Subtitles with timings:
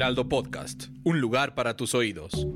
[0.00, 2.46] Heraldo Podcast, un lugar para tus oídos.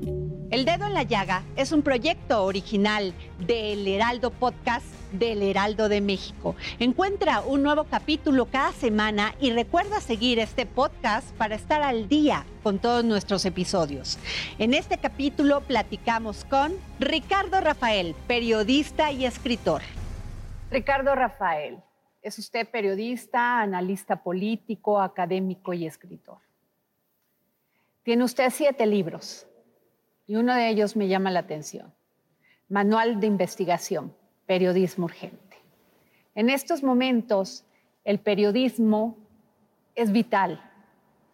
[0.49, 6.01] El Dedo en la Llaga es un proyecto original del Heraldo Podcast del Heraldo de
[6.01, 6.55] México.
[6.79, 12.47] Encuentra un nuevo capítulo cada semana y recuerda seguir este podcast para estar al día
[12.63, 14.17] con todos nuestros episodios.
[14.57, 19.83] En este capítulo platicamos con Ricardo Rafael, periodista y escritor.
[20.71, 21.77] Ricardo Rafael,
[22.23, 26.39] es usted periodista, analista político, académico y escritor.
[28.05, 29.47] Tiene usted siete libros
[30.27, 31.91] y uno de ellos me llama la atención.
[32.69, 35.57] Manual de investigación, periodismo urgente.
[36.35, 37.65] En estos momentos,
[38.03, 39.17] el periodismo
[39.95, 40.61] es vital,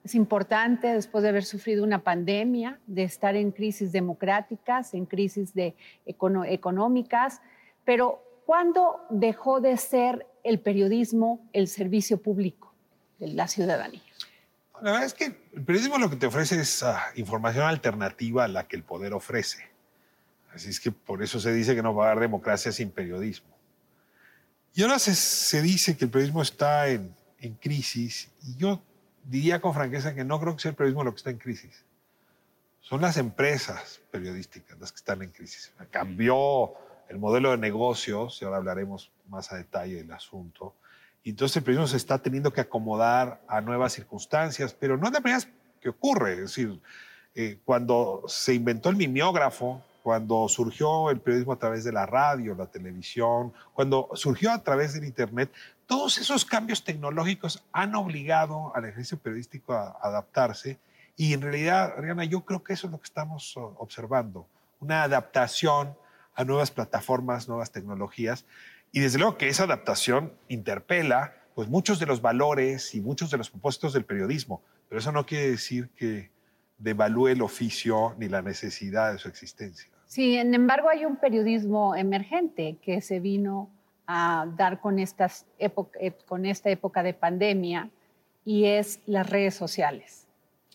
[0.06, 5.54] es importante después de haber sufrido una pandemia, de estar en crisis democráticas, en crisis
[5.54, 7.42] de económicas,
[7.84, 12.74] pero ¿cuándo dejó de ser el periodismo el servicio público
[13.20, 14.02] de la ciudadanía?
[14.82, 18.48] La verdad es que el periodismo lo que te ofrece es ah, información alternativa a
[18.48, 19.70] la que el poder ofrece.
[20.54, 23.50] Así es que por eso se dice que no va a haber democracia sin periodismo.
[24.74, 28.82] Y ahora se, dice que el periodismo está en, en, crisis y yo
[29.26, 31.86] diría con franqueza que no creo que sea el periodismo lo que está en crisis.
[32.80, 35.72] Son las empresas periodísticas las que están en crisis.
[35.92, 36.74] Cambió
[37.08, 40.76] el modelo de negocios y ahora hablaremos más a detalle del asunto.
[41.24, 45.22] Entonces el periodismo se está teniendo que acomodar a nuevas circunstancias, pero no es la
[45.22, 45.44] primera
[45.80, 46.34] que ocurre.
[46.34, 46.82] Es decir,
[47.36, 52.56] eh, cuando se inventó el mimeógrafo, cuando surgió el periodismo a través de la radio,
[52.56, 55.52] la televisión, cuando surgió a través del Internet,
[55.86, 60.80] todos esos cambios tecnológicos han obligado al ejercicio periodístico a adaptarse.
[61.16, 64.48] Y en realidad, Rihanna, yo creo que eso es lo que estamos observando,
[64.80, 65.96] una adaptación
[66.34, 68.46] a nuevas plataformas, nuevas tecnologías.
[68.92, 73.38] Y desde luego que esa adaptación interpela pues, muchos de los valores y muchos de
[73.38, 76.32] los propósitos del periodismo, pero eso no quiere decir que
[76.78, 79.90] devalúe el oficio ni la necesidad de su existencia.
[80.08, 83.70] Sí, sin embargo hay un periodismo emergente que se vino
[84.08, 85.72] a dar con, estas eh,
[86.26, 87.90] con esta época de pandemia
[88.44, 90.28] y es las redes sociales,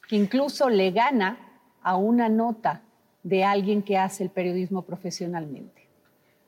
[0.09, 1.38] que incluso le gana
[1.83, 2.83] a una nota
[3.22, 5.87] de alguien que hace el periodismo profesionalmente.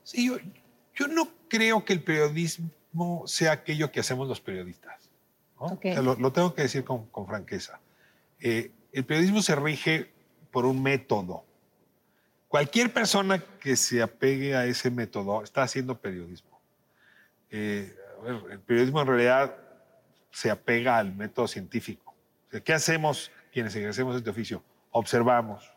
[0.05, 0.37] Sí, yo,
[0.99, 5.09] yo no creo que el periodismo sea aquello que hacemos los periodistas.
[6.03, 7.79] lo, tengo que decir con, franqueza.
[8.41, 10.11] Eh, el periodismo se rige
[10.51, 11.45] por un método.
[12.49, 16.59] Cualquier persona que se apegue a ese método está haciendo periodismo.
[17.51, 17.95] Eh,
[18.51, 19.57] el periodismo en realidad
[20.33, 22.17] se apega al método científico.
[22.65, 24.65] ¿Qué hacemos quienes ejercemos este oficio?
[24.91, 25.71] Observamos,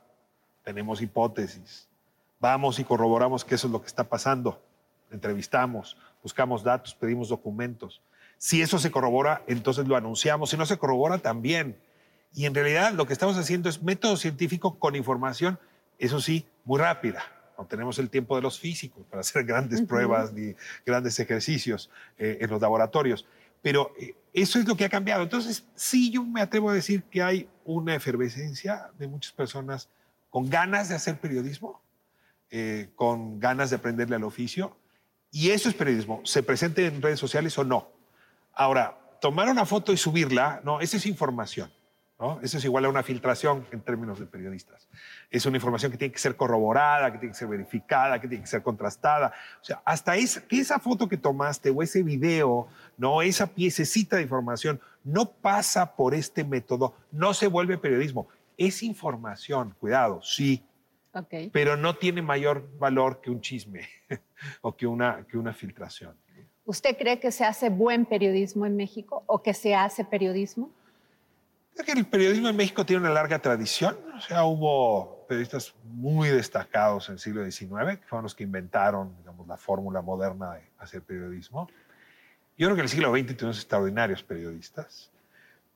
[0.64, 1.88] tenemos hipótesis,
[2.40, 4.71] vamos y corroboramos que eso es lo que está pasando
[5.12, 8.02] entrevistamos, buscamos datos, pedimos documentos.
[8.38, 10.50] Si eso se corrobora, entonces lo anunciamos.
[10.50, 11.78] Si no se corrobora, también.
[12.34, 15.60] Y en realidad lo que estamos haciendo es método científico con información,
[16.00, 17.24] eso sí, muy rápida.
[17.58, 20.56] No tenemos el tiempo de los físicos para hacer grandes pruebas ni
[20.86, 23.28] grandes ejercicios eh, en los laboratorios.
[23.62, 25.22] Pero eh, eso es lo que ha cambiado.
[25.22, 29.90] Entonces, sí, yo me atrevo a decir que hay una efervescencia de muchas personas
[30.32, 31.80] con ganas de hacer periodismo,
[32.50, 34.76] eh, con ganas de aprenderle al oficio
[35.32, 37.90] y eso es periodismo, se presente en redes sociales o no.
[38.54, 41.72] Ahora, tomar una foto y subirla, no, eso es información.
[42.22, 42.40] ¿no?
[42.44, 44.88] Eso es igual a una filtración en términos de periodistas.
[45.32, 48.44] Es una información que tiene que ser corroborada, que tiene que ser verificada, que tiene
[48.44, 49.34] que ser contrastada.
[49.60, 54.18] O sea, hasta esa, que esa foto que tomaste o ese video, no, esa piececita
[54.18, 58.28] de información no pasa por este método, no se vuelve periodismo.
[58.56, 60.64] Es información, cuidado, sí,
[61.52, 63.88] pero no tiene mayor valor que un chisme
[64.62, 66.16] o que una, que una filtración.
[66.66, 70.72] ¿Usted cree que se hace buen periodismo en México o que se hace periodismo?
[71.74, 73.98] Creo que el periodismo en México tiene una larga tradición.
[74.16, 79.16] O sea, hubo periodistas muy destacados en el siglo XIX, que fueron los que inventaron
[79.18, 81.68] digamos, la fórmula moderna de hacer periodismo.
[82.58, 85.10] Yo creo que en el siglo XX tuvimos extraordinarios periodistas,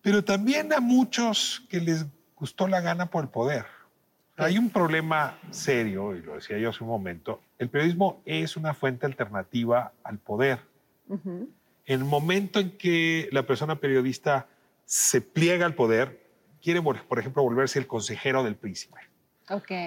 [0.02, 2.06] pero también a muchos que les
[2.36, 3.66] gustó la gana por el poder.
[4.38, 7.42] Hay un problema serio, y lo decía yo hace un momento.
[7.58, 10.60] El periodismo es una fuente alternativa al poder.
[11.10, 11.50] En
[11.86, 14.48] el momento en que la persona periodista
[14.86, 16.26] se pliega al poder,
[16.62, 19.00] quiere, por ejemplo, volverse el consejero del príncipe.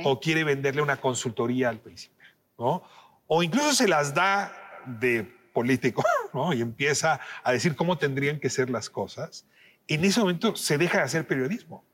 [0.04, 2.22] O quiere venderle una consultoría al príncipe.
[2.58, 2.82] ¿no?
[3.26, 4.52] O incluso se las da
[4.86, 6.52] de político ¿no?
[6.52, 9.44] y empieza a decir cómo tendrían que ser las cosas.
[9.88, 11.84] En ese momento se deja de hacer periodismo,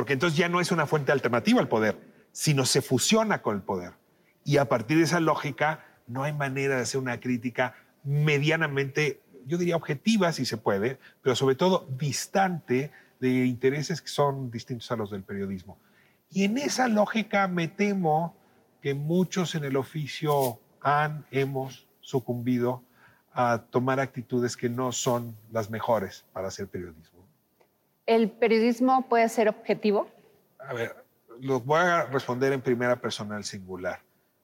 [0.00, 2.00] porque entonces ya no es una fuente alternativa al poder,
[2.32, 3.92] sino se fusiona con el poder.
[4.46, 9.58] Y a partir de esa lógica, no hay manera de hacer una crítica medianamente, yo
[9.58, 14.96] diría objetiva si se puede, pero sobre todo distante de intereses que son distintos a
[14.96, 15.76] los del periodismo.
[16.30, 18.34] Y en esa lógica me temo
[18.80, 22.82] que muchos en el oficio han, hemos sucumbido
[23.34, 27.19] a tomar actitudes que no son las mejores para hacer periodismo.
[28.06, 30.08] ¿El periodismo puede ser objetivo?
[30.58, 31.04] A ver,
[31.40, 34.00] lo voy a responder en primera persona singular.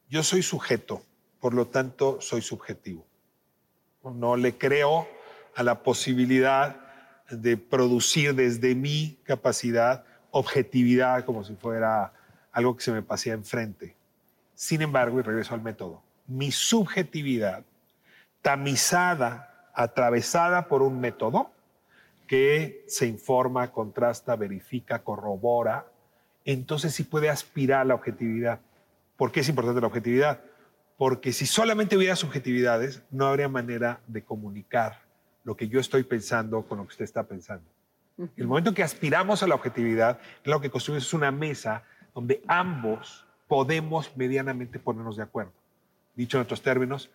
[0.09, 1.03] Yo soy sujeto,
[1.41, 3.05] por lo tanto soy subjetivo.
[4.03, 5.09] No le creo
[5.55, 6.77] a la posibilidad
[7.31, 12.13] de producir desde mi capacidad objetividad como si fuera
[12.53, 13.97] algo que se me pasea enfrente.
[14.55, 17.65] Sin embargo, y regreso al método, mi subjetividad,
[18.43, 21.51] tamizada, atravesada por un método
[22.27, 25.87] que se informa, contrasta, verifica, corrobora,
[26.45, 28.61] entonces sí puede aspirar a la objetividad.
[29.17, 30.41] ¿Por qué es importante la objetividad?
[30.97, 35.03] Porque si solamente hubiera subjetividades, no habría manera de comunicar
[35.45, 37.65] lo que yo estoy pensando con lo que usted está pensando.
[38.37, 41.83] El momento que aspiramos a la objetividad, lo que construimos es una mesa
[42.15, 45.53] donde ambos podemos medianamente ponernos de acuerdo.
[46.15, 47.11] Dicho en otros términos,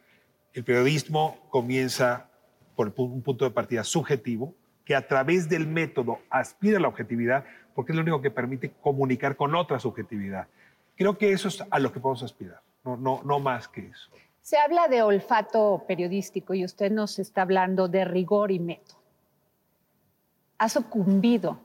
[0.54, 2.30] el periodismo comienza
[2.76, 4.54] por un punto de partida subjetivo,
[4.86, 7.46] que a través del método aspira a la objetividad,
[7.76, 10.48] porque es lo único que permite comunicar con otra subjetividad.
[10.96, 14.10] Creo que eso es a lo que podemos aspirar, no, no, no más que eso.
[14.42, 19.00] Se habla de olfato periodístico y usted nos está hablando de rigor y método.
[20.58, 21.62] ¿Ha sucumbido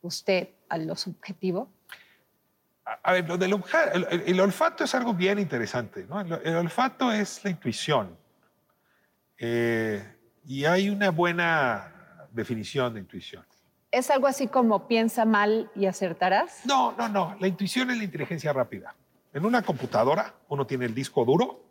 [0.00, 1.68] usted a lo subjetivo?
[2.84, 3.26] A ver,
[4.26, 6.04] el, olfato es algo bien interesante.
[6.08, 6.20] ¿no?
[6.20, 8.16] El, olfato es la intuición.
[9.38, 10.04] Eh,
[10.44, 11.91] y hay una buena
[12.32, 13.44] definición de intuición.
[13.90, 16.64] ¿Es algo así como piensa mal y acertarás?
[16.64, 17.36] No, no, no.
[17.38, 18.94] La intuición es la inteligencia rápida.
[19.32, 21.62] En una computadora uno tiene el disco duro,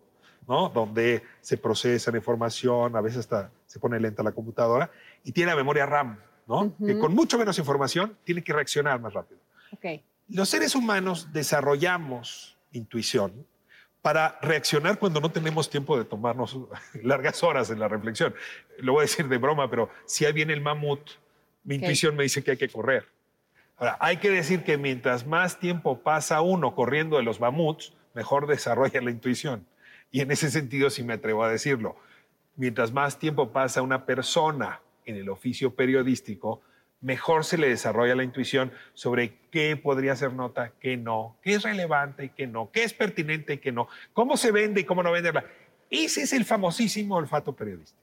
[0.47, 0.69] ¿no?
[0.69, 4.91] Donde se procesa la información, a veces hasta se pone lenta la computadora,
[5.23, 6.75] y tiene la memoria RAM, ¿no?
[6.77, 9.41] Que con mucho menos información tiene que reaccionar más rápido.
[9.73, 10.03] Okay.
[10.27, 13.45] Los seres humanos desarrollamos intuición
[14.01, 16.57] para reaccionar cuando no tenemos tiempo de tomarnos
[17.03, 18.33] largas horas en la reflexión.
[18.79, 21.11] Lo voy a decir de broma, pero si ahí viene el mamut,
[21.63, 23.07] mi intuición me dice que hay que correr.
[23.77, 28.47] Ahora, hay que decir que mientras más tiempo pasa uno corriendo de los mamuts, mejor
[28.47, 29.65] desarrolla la intuición.
[30.11, 31.95] Y en ese sentido, si me atrevo a decirlo,
[32.55, 36.61] mientras más tiempo pasa una persona en el oficio periodístico,
[37.01, 41.63] mejor se le desarrolla la intuición sobre qué podría ser nota, qué no, qué es
[41.63, 45.03] relevante y qué no, qué es pertinente y qué no, cómo se vende y cómo
[45.03, 45.43] no venderla.
[45.89, 47.99] Ese es el famosísimo olfato periodístico.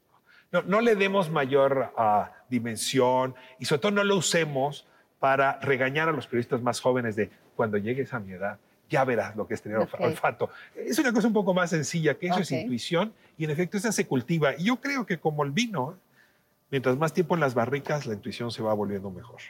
[0.50, 4.86] No, le demos mayor ah, dimensión y sobre todo no lo usemos
[5.18, 8.58] para regañar a los periodistas más jóvenes de cuando llegues a mi edad,
[8.88, 10.48] ya verás lo que es tener olfato.
[10.74, 13.92] Es una cosa un poco más sencilla, que eso es intuición y en efecto esa
[13.92, 14.54] se cultiva.
[14.56, 15.98] Y yo creo que como el vino,
[16.70, 19.40] mientras más tiempo en las barricas, la intuición se va volviendo mejor.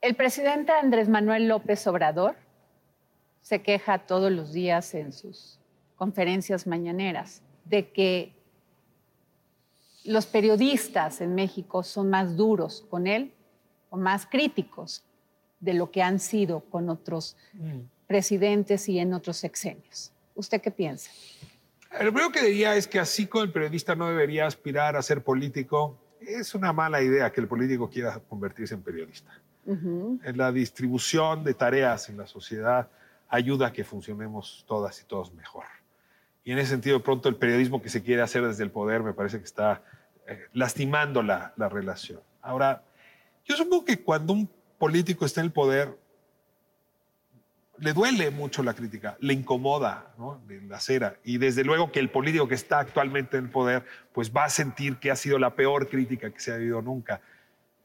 [0.00, 2.36] El presidente Andrés Manuel López Obrador
[3.42, 5.58] se queja todos los días en sus
[5.96, 8.32] conferencias mañaneras de que
[10.04, 13.32] los periodistas en México son más duros con él
[13.90, 15.04] o más críticos
[15.60, 17.80] de lo que han sido con otros mm.
[18.06, 20.12] presidentes y en otros sexenios.
[20.34, 21.10] ¿Usted qué piensa?
[21.92, 25.24] Lo primero que diría es que así como el periodista no debería aspirar a ser
[25.24, 25.96] político,
[26.28, 29.32] es una mala idea que el político quiera convertirse en periodista.
[29.66, 32.88] En la distribución de tareas en la sociedad
[33.28, 35.64] ayuda a que funcionemos todas y todos mejor.
[36.42, 39.12] Y en ese sentido, pronto, el periodismo que se quiere hacer desde el poder me
[39.12, 39.82] parece que está
[40.26, 42.20] eh, lastimando la, la relación.
[42.40, 42.82] Ahora,
[43.44, 45.98] yo supongo que cuando un político está en el poder,
[47.80, 50.40] le duele mucho la crítica, le incomoda ¿no?
[50.78, 51.16] cera.
[51.24, 54.96] Y desde luego que el político que está actualmente en poder, pues va a sentir
[54.96, 57.20] que ha sido la peor crítica que se ha habido nunca.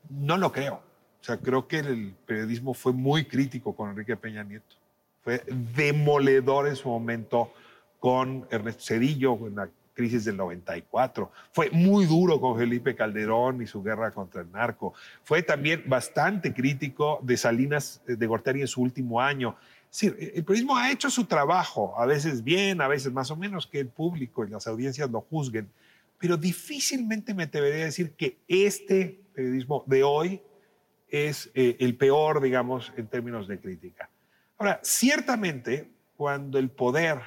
[0.10, 0.76] No lo creo.
[0.76, 4.76] O sea, creo que el periodismo fue muy crítico con Enrique Peña Nieto.
[5.24, 5.42] Fue
[5.76, 7.54] demoledor en su momento
[8.00, 11.32] con Ernesto Cedillo, en la crisis del 94.
[11.52, 14.94] Fue muy duro con Felipe Calderón y su guerra contra el narco.
[15.24, 19.56] Fue también bastante crítico de Salinas eh, de Gortari en su último año.
[19.94, 23.68] Sí, el periodismo ha hecho su trabajo, a veces bien, a veces más o menos,
[23.68, 25.70] que el público y las audiencias lo juzguen.
[26.18, 30.42] pero difícilmente me atrevería a decir que este periodismo de hoy
[31.10, 34.10] es eh, el peor, digamos, en términos de crítica.
[34.58, 37.20] Ahora, ciertamente, cuando el poder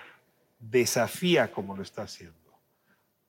[0.59, 2.35] desafía como lo está haciendo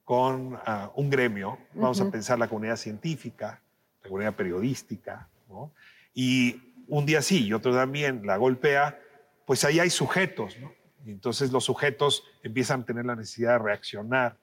[0.03, 3.61] con ah, un gremio, vamos a pensar la comunidad científica,
[4.01, 5.71] la comunidad periodística, ¿no?
[6.15, 8.99] y un día sí y otro también la golpea,
[9.47, 10.73] pues ahí hay sujetos, ¿no?
[11.05, 14.35] Y entonces los sujetos empiezan a tener la necesidad de reaccionar,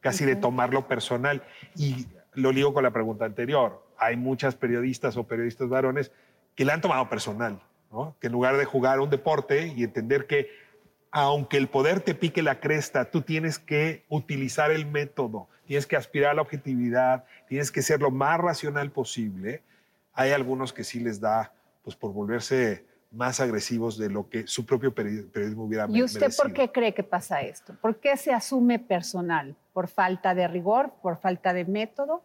[0.00, 1.44] casi de tomarlo personal.
[1.76, 3.86] Y lo ligo con la pregunta anterior.
[3.98, 6.10] Hay muchas periodistas o periodistas varones
[6.56, 7.62] que le han tomado personal,
[7.92, 8.16] ¿no?
[8.20, 10.50] que en lugar de jugar un deporte y entender que
[11.12, 15.94] aunque el poder te pique la cresta, tú tienes que utilizar el método, tienes que
[15.94, 19.62] aspirar a la objetividad, tienes que ser lo más racional posible.
[20.14, 21.52] Hay algunos que sí les da,
[21.84, 26.52] pues por volverse más agresivos de lo que su propio periodismo hubiera ¿Y usted por
[26.52, 27.74] qué cree que pasa esto?
[27.80, 29.56] ¿Por qué se asume personal?
[29.72, 30.92] ¿Por falta de rigor?
[31.02, 32.22] ¿Por falta de método?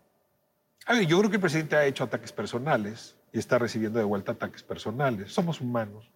[0.86, 4.06] A ver, yo creo que el presidente ha hecho ataques personales y está recibiendo de
[4.06, 5.32] vuelta ataques personales.
[5.32, 6.12] Somos humanos.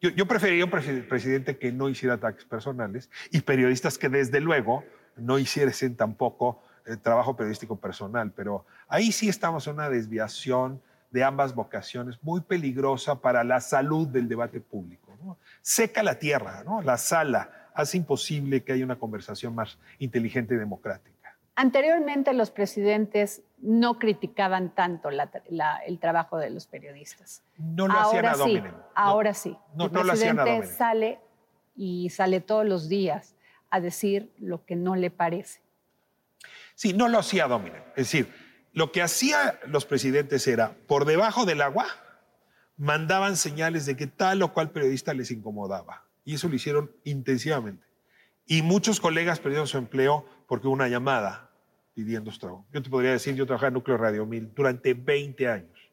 [0.00, 4.84] Yo, yo preferiría un presidente que no hiciera ataques personales y periodistas que desde luego
[5.16, 10.80] no hiciesen tampoco el eh, trabajo periodístico personal, pero ahí sí estamos en una desviación
[11.10, 15.38] de ambas vocaciones muy peligrosa para la salud del debate público.
[15.62, 16.82] Seca la tierra, ¿no?
[16.82, 21.36] la sala, hace imposible que haya una conversación más inteligente y democrática.
[21.54, 27.42] Anteriormente los presidentes no criticaban tanto el trabajo de los periodistas.
[27.56, 28.62] No lo hacían a sí,
[28.94, 29.56] Ahora sí.
[29.74, 31.18] No, el presidente sale
[31.74, 33.34] y sale todos los días
[33.70, 35.60] a decir lo que no le parece.
[36.74, 37.82] Sí, no lo hacía Dominen.
[37.96, 38.32] Es decir,
[38.78, 41.86] lo que hacían los presidentes era, por debajo del agua,
[42.76, 46.04] mandaban señales de que tal o cual periodista les incomodaba.
[46.24, 47.84] Y eso lo hicieron intensivamente.
[48.46, 51.50] Y muchos colegas perdieron su empleo porque una llamada
[51.92, 52.64] pidiendo su.
[52.72, 55.90] Yo te podría decir, yo trabajé en Núcleo Radio 1000 durante 20 años.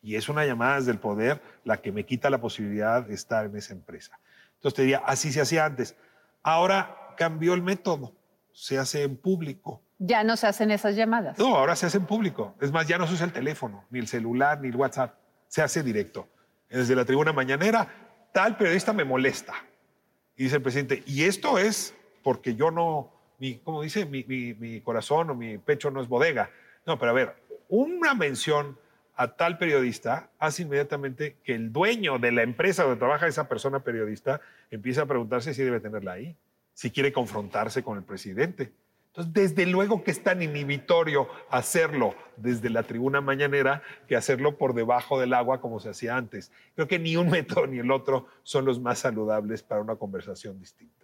[0.00, 3.46] Y es una llamada desde el poder la que me quita la posibilidad de estar
[3.46, 4.16] en esa empresa.
[4.54, 5.96] Entonces te diría, así se hacía antes.
[6.44, 8.14] Ahora cambió el método,
[8.52, 9.82] se hace en público.
[9.98, 11.38] Ya no se hacen esas llamadas.
[11.38, 12.54] No, ahora se hace en público.
[12.60, 15.14] Es más, ya no se usa el teléfono, ni el celular, ni el WhatsApp.
[15.48, 16.28] Se hace directo.
[16.68, 17.88] Desde la tribuna mañanera,
[18.32, 19.54] tal periodista me molesta.
[20.36, 25.30] Y dice el presidente, y esto es porque yo no, mi, como dice, mi corazón
[25.30, 26.50] o mi pecho no es bodega.
[26.86, 27.34] No, pero a ver,
[27.68, 28.78] una mención
[29.18, 33.80] a tal periodista hace inmediatamente que el dueño de la empresa donde trabaja esa persona
[33.80, 34.40] periodista
[34.70, 36.36] empiece a preguntarse si debe tenerla ahí,
[36.72, 38.72] si quiere confrontarse con el presidente.
[39.08, 44.74] Entonces, desde luego que es tan inhibitorio hacerlo desde la tribuna mañanera que hacerlo por
[44.74, 46.52] debajo del agua como se hacía antes.
[46.74, 50.58] Creo que ni un método ni el otro son los más saludables para una conversación
[50.58, 50.94] distinta.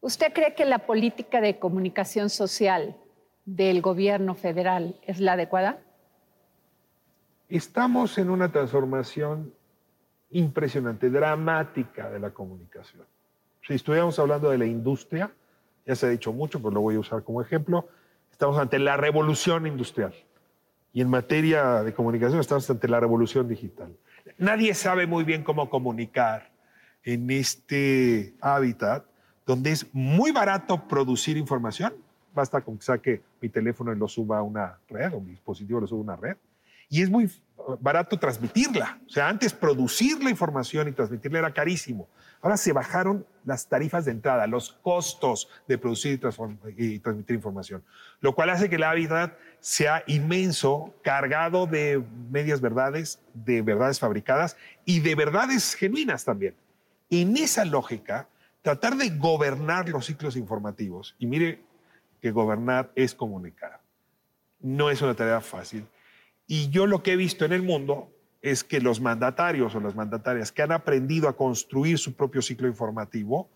[0.00, 2.96] ¿Usted cree que la política de comunicación social
[3.44, 5.80] del gobierno federal es la adecuada?
[7.48, 9.52] Estamos en una transformación
[10.30, 13.04] impresionante, dramática de la comunicación.
[13.66, 15.32] Si estuviéramos hablando de la industria,
[15.86, 17.88] ya se ha dicho mucho, pero lo voy a usar como ejemplo,
[18.30, 20.14] estamos ante la revolución industrial.
[20.92, 23.94] Y en materia de comunicación estamos ante la revolución digital.
[24.38, 26.50] Nadie sabe muy bien cómo comunicar
[27.04, 29.04] en este hábitat
[29.46, 31.94] donde es muy barato producir información.
[32.34, 35.80] Basta con que saque mi teléfono y lo suba a una red o mi dispositivo
[35.80, 36.36] lo suba a una red.
[36.88, 37.30] Y es muy
[37.80, 38.98] barato transmitirla.
[39.06, 42.08] O sea, antes producir la información y transmitirla era carísimo.
[42.40, 46.20] Ahora se bajaron las tarifas de entrada, los costos de producir
[46.76, 47.82] y, transmitir información,
[48.20, 54.56] lo cual hace que la hábitat sea inmenso, cargado de medias verdades, de verdades fabricadas
[54.84, 56.54] y de verdades genuinas también.
[57.10, 58.28] En esa lógica,
[58.62, 61.60] tratar de gobernar los ciclos informativos, y mire
[62.20, 63.80] que gobernar es comunicar,
[64.60, 65.86] no es una tarea fácil.
[66.46, 68.12] Y yo lo que he visto en el mundo
[68.42, 72.68] es que los mandatarios o las mandatarias que han aprendido a construir su propio ciclo
[72.68, 73.50] informativo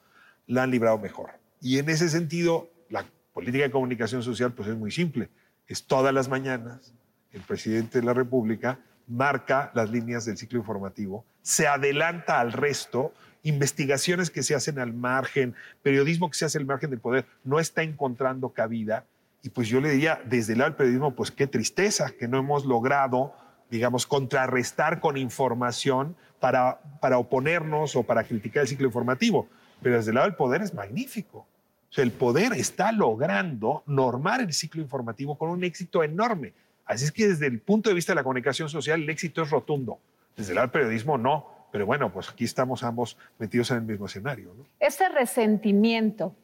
[0.47, 1.31] la han librado mejor.
[1.61, 5.29] Y en ese sentido, la política de comunicación social pues es muy simple.
[5.69, 6.93] Es todas las mañanas
[7.33, 13.13] el presidente de la República marca las líneas del ciclo informativo, se adelanta al resto,
[13.43, 17.59] investigaciones que se hacen al margen, periodismo que se hace al margen del poder, no
[17.59, 19.07] está encontrando cabida.
[19.43, 22.39] Y pues yo le diría, desde el lado del periodismo, pues qué tristeza que no
[22.39, 23.35] hemos logrado
[23.71, 29.49] digamos, contrarrestar con información para, para oponernos o para criticar el ciclo informativo.
[29.81, 31.39] Pero desde el lado del poder es magnífico.
[31.39, 36.53] O sea, el poder está logrando normar el ciclo informativo con un éxito enorme.
[36.85, 39.51] Así es que desde el punto de vista de la comunicación social, el éxito es
[39.51, 39.99] rotundo.
[40.37, 41.47] Desde el lado del periodismo, no.
[41.73, 44.53] Pero bueno, pues aquí estamos ambos metidos en el mismo escenario.
[44.81, 46.35] Ese resentimiento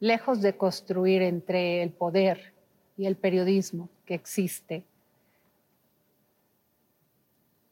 [0.00, 2.54] lejos de construir entre el poder
[2.96, 4.84] y el periodismo que existe,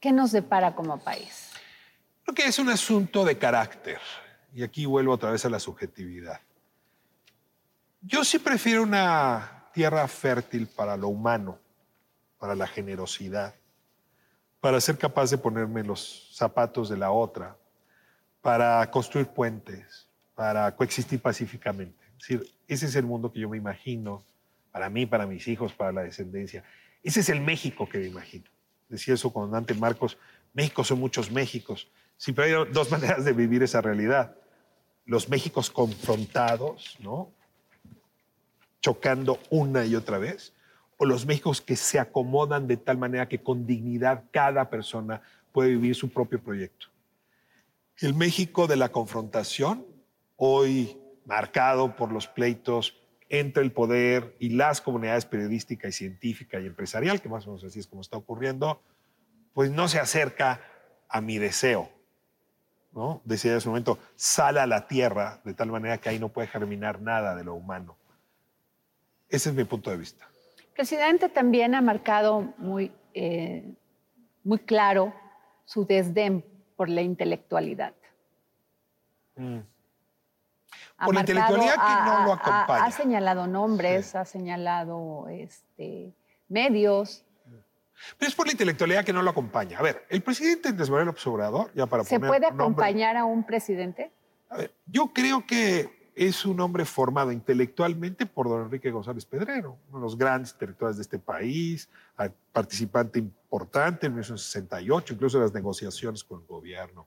[0.01, 1.51] ¿qué nos depara como país?
[2.25, 4.01] Creo que es un asunto de carácter.
[4.55, 6.41] Y aquí vuelvo otra vez a la subjetividad.
[8.01, 11.59] Yo sí prefiero una tierra fértil para lo humano,
[12.39, 13.55] para la generosidad,
[14.61, 17.57] para ser capaz de ponerme los zapatos de la otra,
[18.41, 22.06] para construir puentes, para coexistir pacíficamente.
[22.19, 24.25] Es decir, ese es el mundo que yo me imagino
[24.73, 26.65] para mí, para mis hijos, para la descendencia.
[27.03, 28.45] Ese es el México que me imagino.
[28.89, 30.19] Decía eso con Dante Marcos,
[30.53, 31.89] México son muchos Méxicos.
[32.17, 34.37] Siempre hay dos maneras de vivir esa realidad.
[35.05, 37.31] Los Méxicos confrontados, ¿no?
[38.81, 40.53] Chocando una y otra vez,
[40.99, 45.71] o los Méxicos que se acomodan de tal manera que con dignidad cada persona puede
[45.71, 46.89] vivir su propio proyecto.
[47.99, 49.87] El México de la confrontación,
[50.37, 52.97] hoy marcado por los pleitos
[53.29, 57.65] entre el poder y las comunidades periodística y científica y empresarial, que más o menos
[57.65, 58.81] así es como está ocurriendo,
[59.53, 60.61] pues no se acerca
[61.09, 61.91] a mi deseo.
[62.93, 63.21] ¿no?
[63.25, 66.49] Decía en ese momento, sale a la tierra de tal manera que ahí no puede
[66.49, 67.97] germinar nada de lo humano.
[69.29, 70.27] Ese es mi punto de vista.
[70.59, 73.75] El presidente también ha marcado muy, eh,
[74.45, 75.13] muy claro
[75.65, 76.45] su desdén
[76.77, 77.93] por la intelectualidad.
[79.35, 79.59] Mm.
[81.05, 82.85] Por la intelectualidad que no lo acompaña.
[82.85, 86.13] Ha, señalado nombres, ha señalado este,
[86.49, 87.25] medios.
[88.19, 89.79] Pero es por la intelectualidad que no lo acompaña.
[89.79, 94.11] A ver, el presidente Andrés Manuel Obrador, ya para ¿Se puede acompañar a un presidente?
[94.49, 99.79] A ver, yo creo que es un hombre formado intelectualmente por don Enrique González Pedrero,
[99.91, 101.91] uno de los grandes intelectuales de este país,
[102.53, 107.07] participante importante en 1968, incluso en las negociaciones con el gobierno.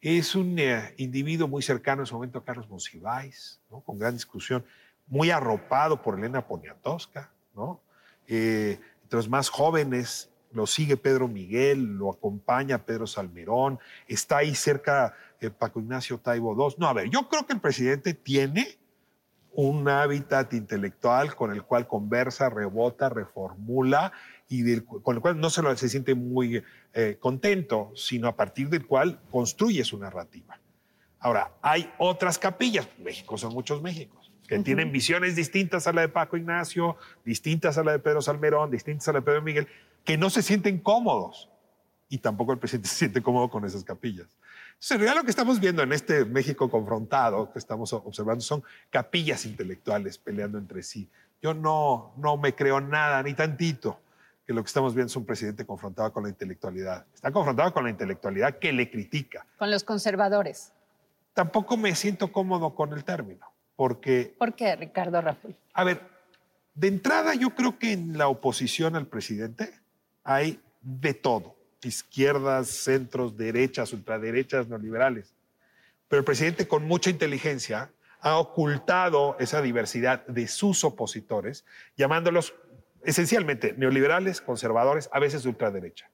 [0.00, 3.80] Es un eh, individuo muy cercano en su momento a Carlos Monsiváis, ¿no?
[3.80, 4.64] con gran discusión,
[5.06, 7.80] muy arropado por Elena Poniatowska, ¿no?
[8.26, 13.78] Eh, entre los más jóvenes lo sigue Pedro Miguel, lo acompaña Pedro Salmerón,
[14.08, 16.76] está ahí cerca eh, Paco Ignacio Taibo II.
[16.78, 18.78] No, a ver, yo creo que el presidente tiene
[19.56, 24.12] un hábitat intelectual con el cual conversa, rebota, reformula
[24.48, 28.86] y con el cual no se, se siente muy eh, contento, sino a partir del
[28.86, 30.60] cual construye su narrativa.
[31.18, 36.08] Ahora, hay otras capillas, México son muchos Méxicos, que tienen visiones distintas a la de
[36.10, 39.68] Paco Ignacio, distintas a la de Pedro Salmerón, distintas a la de Pedro Miguel,
[40.04, 41.48] que no se sienten cómodos.
[42.10, 44.36] Y tampoco el presidente se siente cómodo con esas capillas.
[44.90, 49.44] En realidad lo que estamos viendo en este México confrontado, que estamos observando, son capillas
[49.46, 51.08] intelectuales peleando entre sí.
[51.42, 53.98] Yo no, no me creo nada, ni tantito,
[54.46, 57.04] que lo que estamos viendo es un presidente confrontado con la intelectualidad.
[57.14, 59.46] Está confrontado con la intelectualidad que le critica.
[59.58, 60.72] Con los conservadores.
[61.34, 64.34] Tampoco me siento cómodo con el término, porque...
[64.38, 65.56] ¿Por qué, Ricardo Rafael?
[65.74, 66.00] A ver,
[66.74, 69.80] de entrada yo creo que en la oposición al presidente
[70.22, 71.55] hay de todo.
[71.82, 75.34] Izquierdas, centros, derechas, ultraderechas, neoliberales.
[76.08, 81.64] Pero el presidente con mucha inteligencia ha ocultado esa diversidad de sus opositores,
[81.96, 82.54] llamándolos
[83.04, 86.10] esencialmente neoliberales, conservadores, a veces de ultraderecha.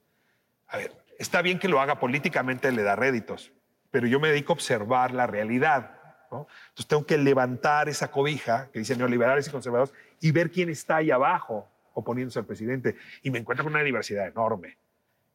[0.67, 3.51] A ver, está bien que lo haga políticamente, le da réditos,
[3.89, 5.99] pero yo me dedico a observar la realidad.
[6.31, 10.97] Entonces tengo que levantar esa cobija que dice neoliberales y conservadores y ver quién está
[10.97, 12.95] ahí abajo oponiéndose al presidente.
[13.21, 14.77] Y me encuentro con una diversidad enorme.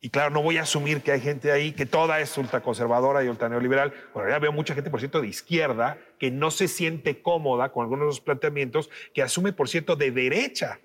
[0.00, 3.28] Y claro, no voy a asumir que hay gente ahí que toda es ultraconservadora y
[3.28, 3.92] ultraneoliberal.
[4.14, 7.82] Bueno, ya veo mucha gente, por cierto, de izquierda que no se siente cómoda con
[7.82, 10.78] algunos de los planteamientos, que asume, por cierto, de derecha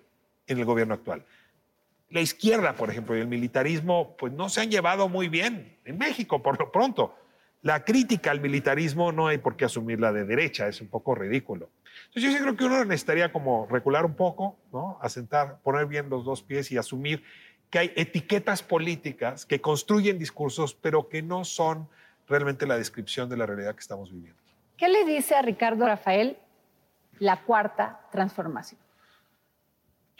[0.47, 1.26] en el gobierno actual.
[2.10, 5.97] La izquierda, por ejemplo, y el militarismo, pues no se han llevado muy bien en
[5.99, 7.15] México, por lo pronto.
[7.62, 11.69] La crítica al militarismo no hay por qué asumirla de derecha, es un poco ridículo.
[12.08, 14.97] Entonces yo creo que uno necesitaría como recular un poco, ¿no?
[15.02, 17.23] asentar, poner bien los dos pies y asumir
[17.73, 21.89] que hay etiquetas políticas que construyen discursos, pero que no son
[22.27, 24.39] realmente la descripción de la realidad que estamos viviendo.
[24.77, 26.38] ¿Qué le dice a Ricardo Rafael
[27.17, 28.79] la cuarta transformación?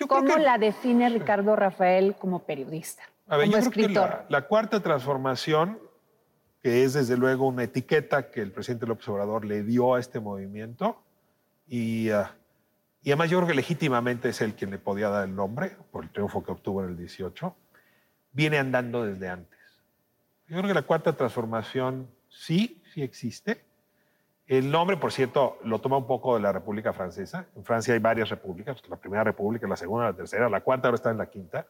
[0.08, 3.04] ¿Cómo la define Ricardo Rafael como periodista?
[3.28, 4.26] como escritor?
[4.30, 5.78] la, cuarta transformación,
[6.60, 10.20] que es desde luego una etiqueta que el presidente López Obrador le dio a este
[10.20, 11.04] movimiento,
[11.68, 12.36] y, ah,
[13.04, 16.04] y además yo creo que legítimamente es el quien le podía dar el nombre, por
[16.04, 17.56] el triunfo que obtuvo en el 18,
[18.32, 19.60] viene andando desde antes.
[20.48, 23.64] Yo creo que la cuarta transformación sí, sí existe,
[24.48, 27.48] el nombre, por cierto, lo toma un poco de la República Francesa.
[27.56, 30.96] En Francia hay varias repúblicas, la primera república, la segunda, la tercera, la cuarta, ahora
[30.96, 31.66] está en la quinta.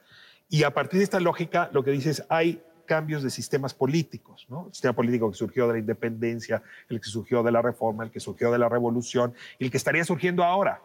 [0.49, 4.47] Y a partir de esta lógica, lo que dice es, hay cambios de sistemas políticos,
[4.49, 4.65] ¿no?
[4.67, 8.11] El sistema político que surgió de la independencia, el que surgió de la reforma, el
[8.11, 10.81] que surgió de la revolución y el que estaría surgiendo ahora.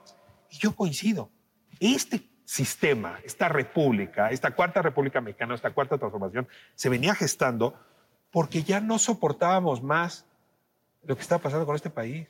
[0.50, 1.30] Y yo coincido.
[1.80, 7.78] Este sistema, esta república, esta cuarta república mexicana, esta cuarta transformación, se venía gestando
[8.30, 10.24] porque ya no soportábamos más
[11.04, 12.28] lo que estaba pasando con este país.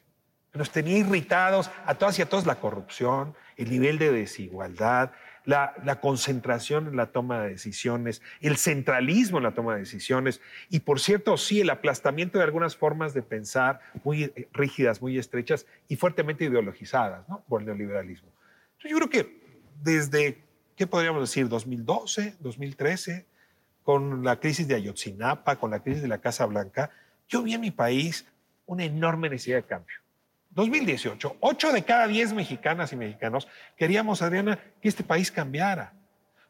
[0.54, 5.12] Nos tenía irritados a todas y a todos la corrupción, el nivel de desigualdad,
[5.44, 10.80] la, concentración en la toma de decisiones, el centralismo en la toma de decisiones y,
[10.80, 15.66] por cierto, sí, el aplastamiento de algunas formas de pensar muy eh, rígidas, muy estrechas
[15.88, 17.42] y fuertemente ideologizadas ¿no?
[17.48, 18.28] por el neoliberalismo.
[18.84, 19.40] yo creo que
[19.82, 20.42] desde,
[20.76, 21.48] ¿qué podríamos decir?
[21.48, 23.26] 2012, 2013,
[23.82, 26.90] con la crisis de Ayotzinapa, con la crisis de la Casa Blanca,
[27.26, 28.26] yo vi en mi país
[28.66, 29.96] una enorme necesidad de cambio.
[30.58, 35.92] 2018, 8 de cada 10 mexicanas y mexicanos queríamos, Adriana, que este país cambiara.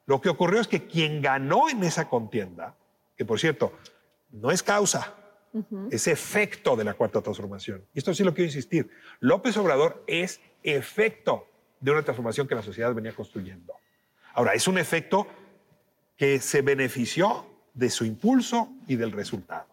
[0.06, 2.74] Lo que ocurrió es que quien ganó en esa contienda,
[3.18, 3.78] que por cierto,
[4.30, 5.14] no es causa,
[5.90, 7.84] es efecto de la cuarta transformación.
[7.92, 8.90] Y esto sí lo quiero insistir.
[9.20, 11.46] López Obrador es efecto
[11.78, 13.74] de una transformación que la sociedad venía construyendo.
[14.32, 15.26] Ahora, es un efecto
[16.16, 17.44] que se benefició
[17.74, 19.68] de su impulso y del resultado.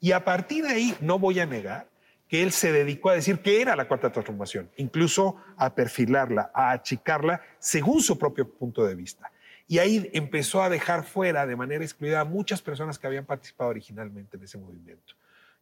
[0.00, 1.86] Y a partir de ahí, no voy a negar
[2.28, 6.72] que él se dedicó a decir que era la cuarta transformación, incluso a perfilarla, a
[6.72, 9.32] achicarla según su propio punto de vista.
[9.66, 13.70] Y ahí empezó a dejar fuera de manera excluida a muchas personas que habían participado
[13.70, 15.14] originalmente en ese movimiento.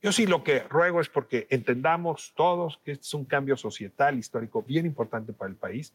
[0.03, 4.19] Yo sí lo que ruego es porque entendamos todos que este es un cambio societal,
[4.19, 5.93] histórico, bien importante para el país,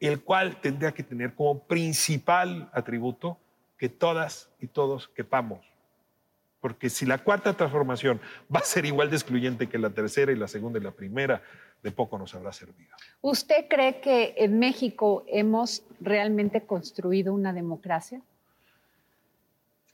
[0.00, 3.38] el cual tendría que tener como principal atributo
[3.76, 5.69] que todas y todos quepamos
[6.60, 8.20] porque si la cuarta transformación
[8.54, 11.42] va a ser igual de excluyente que la tercera y la segunda y la primera,
[11.82, 12.94] de poco nos habrá servido.
[13.22, 18.20] ¿Usted cree que en México hemos realmente construido una democracia?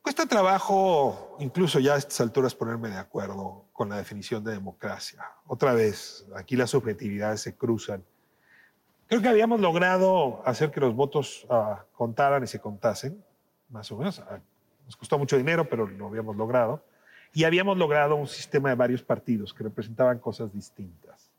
[0.02, 5.24] Cuesta trabajo, incluso ya a estas alturas, ponerme de acuerdo con la definición de democracia.
[5.48, 8.04] Otra vez, aquí las subjetividades se cruzan.
[9.08, 13.22] Creo que habíamos logrado hacer que los votos uh, contaran y se contasen,
[13.68, 14.22] más o menos.
[14.86, 16.82] Nos costó mucho dinero, pero lo habíamos logrado.
[17.34, 21.30] Y habíamos logrado un sistema de varios partidos que representaban cosas distintas.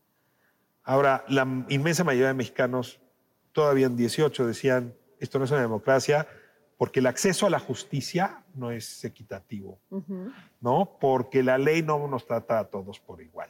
[0.83, 2.99] Ahora, la inmensa mayoría de mexicanos,
[3.51, 6.27] todavía en 18, decían, esto no es una democracia
[6.77, 9.79] porque el acceso a la justicia no es equitativo,
[10.61, 10.97] ¿no?
[10.99, 13.49] Porque la ley no nos trata a todos por igual,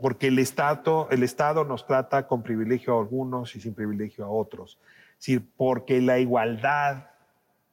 [0.00, 4.28] porque el Estado, el Estado nos trata con privilegio a algunos y sin privilegio a
[4.28, 4.78] otros,
[5.10, 7.06] es decir, porque la igualdad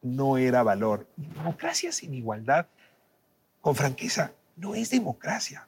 [0.02, 1.08] no era valor.
[1.16, 2.68] Democracia sin igualdad,
[3.62, 5.68] con franqueza, no es democracia.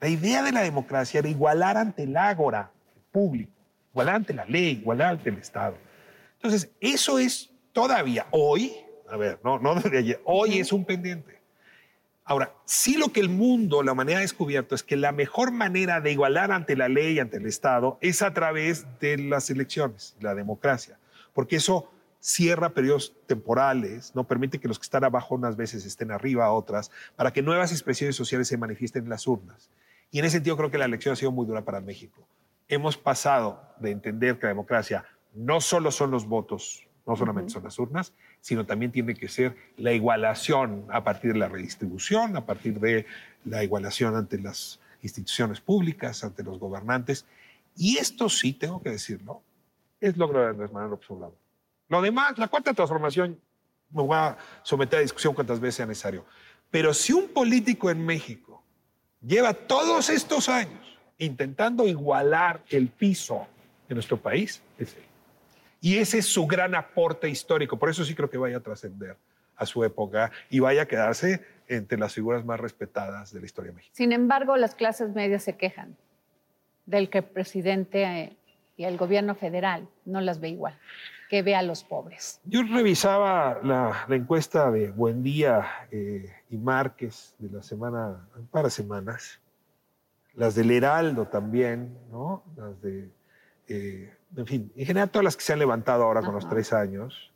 [0.00, 2.70] La idea de la democracia era igualar ante el ágora
[3.10, 3.52] público,
[3.92, 5.76] igualar ante la ley, igualar ante el Estado.
[6.34, 8.76] Entonces, eso es todavía hoy,
[9.08, 11.36] a ver, no, no desde ayer, hoy es un pendiente.
[12.24, 16.00] Ahora, sí lo que el mundo, la humanidad ha descubierto es que la mejor manera
[16.00, 20.34] de igualar ante la ley, ante el Estado, es a través de las elecciones, la
[20.34, 20.98] democracia,
[21.32, 21.88] porque eso
[22.20, 26.90] cierra periodos temporales, no permite que los que están abajo unas veces estén arriba otras,
[27.16, 29.70] para que nuevas expresiones sociales se manifiesten en las urnas.
[30.10, 32.26] Y en ese sentido creo que la elección ha sido muy dura para México.
[32.68, 37.62] Hemos pasado de entender que la democracia no solo son los votos, no solamente son
[37.62, 42.44] las urnas, sino también tiene que ser la igualación a partir de la redistribución, a
[42.44, 43.06] partir de
[43.44, 47.26] la igualación ante las instituciones públicas, ante los gobernantes.
[47.76, 49.42] Y esto sí, tengo que decirlo,
[50.00, 51.45] es logro de Andrés Manuel López Obrador.
[51.88, 53.40] Lo demás, la cuarta transformación,
[53.90, 56.24] me voy a someter a discusión cuantas veces sea necesario.
[56.70, 58.62] Pero si un político en México
[59.24, 63.46] lleva todos estos años intentando igualar el piso
[63.88, 65.02] de nuestro país, es él.
[65.80, 67.78] Y ese es su gran aporte histórico.
[67.78, 69.16] Por eso sí creo que vaya a trascender
[69.56, 73.72] a su época y vaya a quedarse entre las figuras más respetadas de la historia
[73.72, 73.96] mexicana.
[73.96, 75.96] Sin embargo, las clases medias se quejan
[76.84, 78.36] del que el presidente
[78.76, 80.78] y el gobierno federal no las ve igual
[81.28, 82.40] que ve a los pobres.
[82.44, 89.40] Yo revisaba la, encuesta de Buendía eh, y Márquez de la semana, para semanas,
[90.34, 92.42] las del Heraldo también, ¿no?
[92.56, 93.10] Las de,
[93.68, 96.72] eh, en fin, en general todas las que se han levantado ahora con los tres
[96.72, 97.32] años.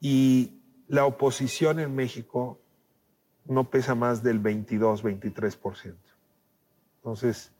[0.00, 2.58] Y la oposición en México
[3.44, 5.94] no pesa más del 22, 23%.
[6.98, 7.52] Entonces,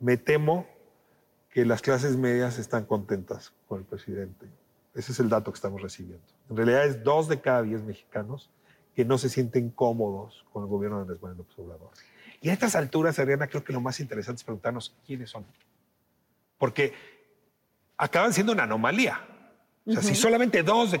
[0.00, 0.66] me temo
[1.50, 4.46] que las clases medias están contentas con el presidente.
[4.98, 6.26] Ese es el dato que estamos recibiendo.
[6.50, 8.50] En realidad es dos de cada diez mexicanos
[8.96, 11.90] que no se sienten cómodos con el gobierno de Andrés Manuel López Obrador.
[12.40, 15.46] Y a estas alturas, Adriana, creo que lo más interesante es preguntarnos quiénes son.
[16.58, 16.92] Porque
[17.96, 19.20] acaban siendo una anomalía.
[19.86, 21.00] O sea, si solamente dos de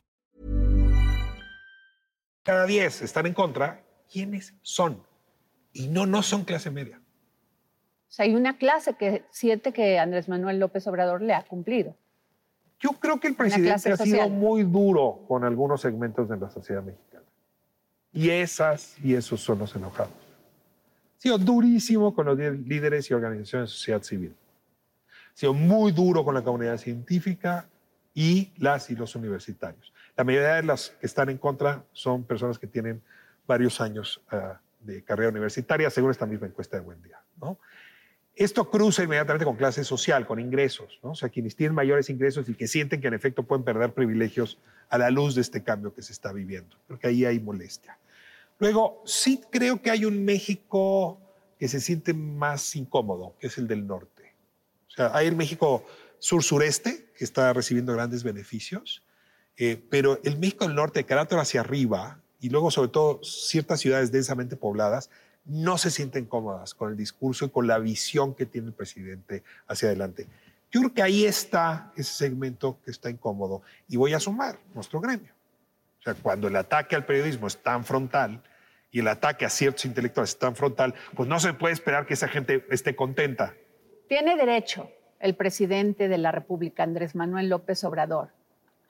[2.43, 5.03] Cada 10 están en contra, ¿quiénes son?
[5.73, 6.99] Y no no son clase media.
[8.09, 11.95] O sea, hay una clase que siente que Andrés Manuel López Obrador le ha cumplido.
[12.79, 16.81] Yo creo que el presidente ha sido muy duro con algunos segmentos de la sociedad
[16.81, 17.23] mexicana.
[18.11, 20.11] Y esas y esos son los enojados.
[20.11, 24.35] Ha sido durísimo con los líderes y organizaciones de sociedad civil.
[25.07, 27.69] Ha sido muy duro con la comunidad científica
[28.13, 29.93] y las y los universitarios.
[30.15, 33.01] La mayoría de las que están en contra son personas que tienen
[33.47, 37.19] varios años uh, de carrera universitaria, según esta misma encuesta de Buen Día.
[38.35, 41.11] Esto cruza inmediatamente con clase social, con ingresos, ¿no?
[41.11, 44.57] o sea, quienes tienen mayores ingresos y que sienten que en efecto pueden perder privilegios
[44.89, 47.97] a la luz de este cambio que se está viviendo, porque ahí hay molestia.
[48.57, 51.19] Luego, sí creo que hay un México
[51.59, 54.33] que se siente más incómodo, que es el del norte.
[54.87, 55.85] O sea, hay el México
[56.19, 59.03] sur-sureste, que está recibiendo grandes beneficios,
[59.57, 63.79] eh, pero el México del norte, de carácter hacia arriba, y luego sobre todo ciertas
[63.79, 65.09] ciudades densamente pobladas,
[65.45, 69.43] no se sienten cómodas con el discurso y con la visión que tiene el presidente
[69.67, 70.27] hacia adelante.
[70.71, 73.61] Yo creo que ahí está ese segmento que está incómodo.
[73.89, 75.33] Y voy a sumar nuestro gremio.
[75.99, 78.41] O sea, cuando el ataque al periodismo es tan frontal
[78.89, 82.13] y el ataque a ciertos intelectuales es tan frontal, pues no se puede esperar que
[82.13, 83.53] esa gente esté contenta.
[84.07, 88.31] Tiene derecho el presidente de la República, Andrés Manuel López Obrador,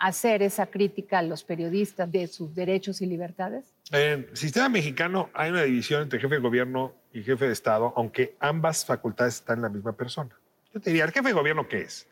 [0.01, 3.75] hacer esa crítica a los periodistas de sus derechos y libertades?
[3.91, 7.93] En el sistema mexicano hay una división entre jefe de gobierno y jefe de Estado,
[7.95, 10.31] aunque ambas facultades están en la misma persona.
[10.73, 12.07] Yo te diría, ¿el jefe de gobierno qué es?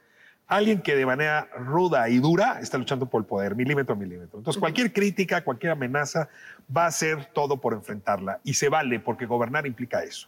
[0.45, 4.37] Alguien que de manera ruda y dura está luchando por el poder, milímetro a milímetro.
[4.37, 6.29] Entonces, cualquier crítica, cualquier amenaza,
[6.75, 8.39] va a hacer todo por enfrentarla.
[8.43, 10.27] Y se vale, porque gobernar implica eso.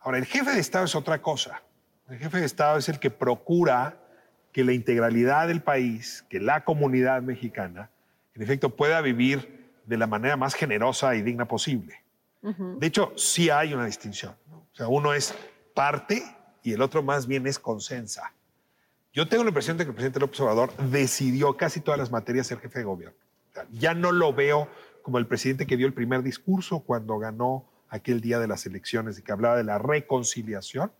[0.00, 1.62] Ahora, el jefe de Estado es otra cosa.
[2.08, 3.96] El jefe de Estado es el que procura
[4.52, 7.90] que la integralidad del país, que la comunidad mexicana,
[8.34, 12.02] en efecto, pueda vivir de la manera más generosa y digna posible.
[12.40, 14.34] De hecho, sí hay una distinción.
[14.50, 15.34] O sea, uno es
[15.74, 16.22] parte
[16.62, 18.32] y el otro más bien es consensa.
[19.12, 22.46] Yo tengo la impresión de que el presidente López Obrador decidió casi todas las materias
[22.46, 23.16] ser jefe de gobierno.
[23.72, 24.68] ya no lo veo
[25.02, 29.18] como el presidente que dio el primer discurso cuando ganó aquel día de las elecciones
[29.18, 30.92] y que hablaba de la reconciliación,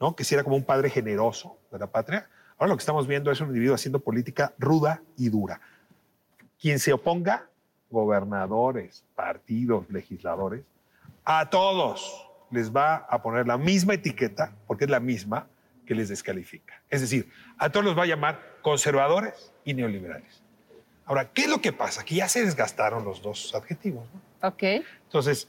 [0.00, 0.16] ¿no?
[0.16, 2.28] que si era como un padre generoso de la patria.
[2.58, 5.60] Ahora lo que estamos viendo es un individuo haciendo política ruda y dura.
[6.60, 7.48] Quien se oponga,
[7.90, 10.64] gobernadores, partidos, legisladores,
[11.24, 15.48] a todos les va a poner la misma etiqueta, porque es la misma,
[15.84, 16.82] que les descalifica.
[16.88, 20.42] Es decir, a todos los va a llamar conservadores y neoliberales.
[21.04, 22.04] Ahora, ¿qué es lo que pasa?
[22.04, 24.06] Que ya se desgastaron los dos adjetivos.
[24.42, 24.62] Ok.
[25.02, 25.48] Entonces,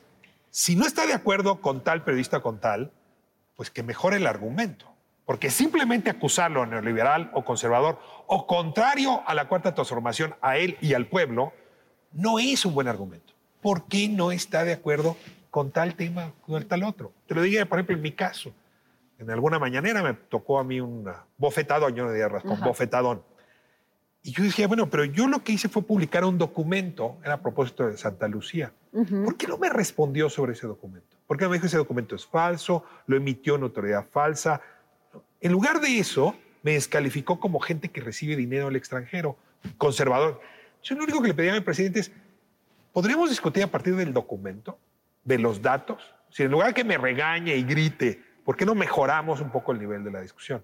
[0.50, 2.92] si no está de acuerdo con tal periodista con tal,
[3.56, 4.95] pues que mejore el argumento.
[5.26, 10.94] Porque simplemente acusarlo neoliberal o conservador o contrario a la cuarta transformación, a él y
[10.94, 11.54] al pueblo,
[12.12, 13.34] no es un buen argumento.
[13.62, 15.18] ¿Por qué no está de acuerdo
[15.50, 17.12] con tal tema o con tal otro?
[17.28, 18.54] Te lo digo, por ejemplo, en mi caso.
[19.18, 23.24] En alguna mañanera me tocó a mí un bofetadón, yo no diría rascón, bofetadón.
[24.22, 27.42] Y yo decía, bueno, pero yo lo que hice fue publicar un documento, era a
[27.42, 28.74] propósito de Santa Lucía.
[28.92, 31.16] ¿Por qué no me respondió sobre ese documento?
[31.28, 34.62] Porque me dijo ese documento es falso, lo emitió en autoridad falsa,
[35.42, 39.38] en lugar de eso, me descalificó como gente que recibe dinero del extranjero,
[39.78, 40.42] conservador.
[40.82, 42.12] Yo lo único que le pedía al presidente es,
[42.92, 44.80] ¿podríamos discutir a partir del documento,
[45.24, 46.02] de los datos?
[46.30, 49.72] Si en lugar de que me regañe y grite, ¿por qué no mejoramos un poco
[49.72, 50.64] el nivel de la discusión?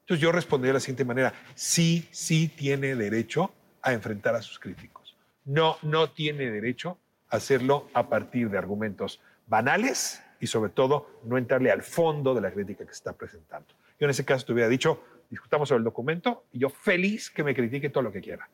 [0.00, 4.58] Entonces yo respondí de la siguiente manera, sí, sí tiene derecho a enfrentar a sus
[4.58, 5.16] críticos.
[5.44, 11.38] No, no tiene derecho a hacerlo a partir de argumentos banales y sobre todo no
[11.38, 13.72] entrarle al fondo de la crítica que se está presentando.
[14.02, 17.44] Yo en ese caso te hubiera dicho, discutamos sobre el documento y yo feliz que
[17.44, 18.48] me critique todo lo que quiera.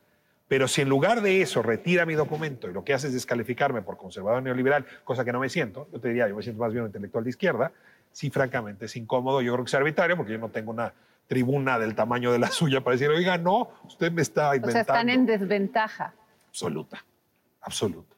[0.47, 3.81] Pero si en lugar de eso retira mi documento y lo que hace es descalificarme
[3.81, 6.71] por conservador neoliberal, cosa que no me siento, yo te diría, yo me siento más
[6.71, 7.73] bien un intelectual de izquierda,
[8.13, 10.93] sí, francamente es incómodo, yo creo que es arbitrario porque yo no tengo una
[11.27, 14.69] tribuna del tamaño de la suya para decir, oiga, no, usted me está inventando.
[14.69, 16.13] O sea, están en desventaja.
[16.51, 17.03] Absoluta,
[17.63, 18.15] absoluta.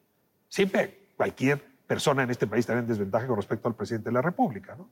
[0.48, 4.22] Siempre cualquier persona en este país está en desventaja con respecto al presidente de la
[4.22, 4.88] República, ¿no?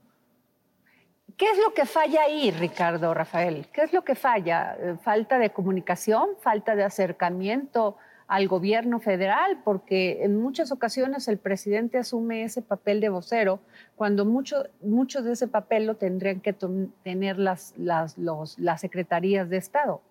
[1.38, 3.68] ¿Qué es lo que falla ahí, Ricardo Rafael?
[3.72, 4.76] ¿Qué es lo que falla?
[4.80, 6.30] Eh, ¿Falta de comunicación?
[6.40, 7.96] ¿Falta de acercamiento
[8.26, 9.60] al gobierno federal?
[9.62, 13.60] Porque en muchas ocasiones el presidente asume ese papel de vocero,
[13.94, 16.56] cuando mucho, mucho de ese papel lo tendrían que
[17.04, 20.02] tener las, las, las secretarías de Estado.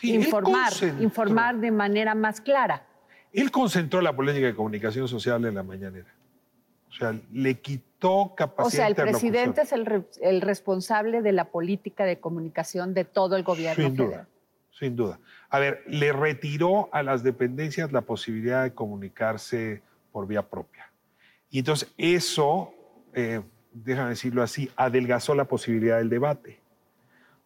[0.00, 2.86] informar, informar de manera más clara.
[3.32, 6.14] Él concentró la política de comunicación social en la mañanera.
[6.88, 7.91] O sea, le quitó
[8.34, 8.66] capacidad.
[8.66, 13.42] O sea, el presidente es el, responsable de la política de comunicación de todo el
[13.42, 13.84] gobierno.
[13.84, 14.28] Sin duda,
[14.78, 15.20] sin duda.
[15.50, 20.90] A ver, le retiró a las dependencias la posibilidad de comunicarse por vía propia.
[21.50, 22.74] Y entonces eso,
[23.14, 26.60] eh, déjame decirlo así, adelgazó la posibilidad del debate.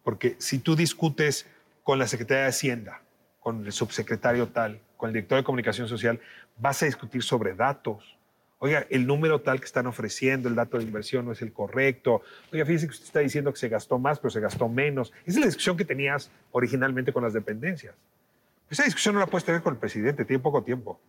[0.03, 1.47] Porque si tú discutes
[1.83, 3.03] con la Secretaría de Hacienda,
[3.40, 6.21] con el subsecretario tal, con el director de comunicación social,
[6.57, 8.15] vas a discutir sobre datos
[8.59, 12.23] Oiga, el número tal que están ofreciendo, el dato de inversión no es el correcto.
[12.53, 15.12] Oiga, fíjese que usted está diciendo que se gastó más, pero se gastó menos.
[15.27, 17.95] Esa es la discusión que tenías originalmente con las dependencias.
[18.71, 21.01] Esa discusión no la puedes tener con el presidente, tiene poco tiempo.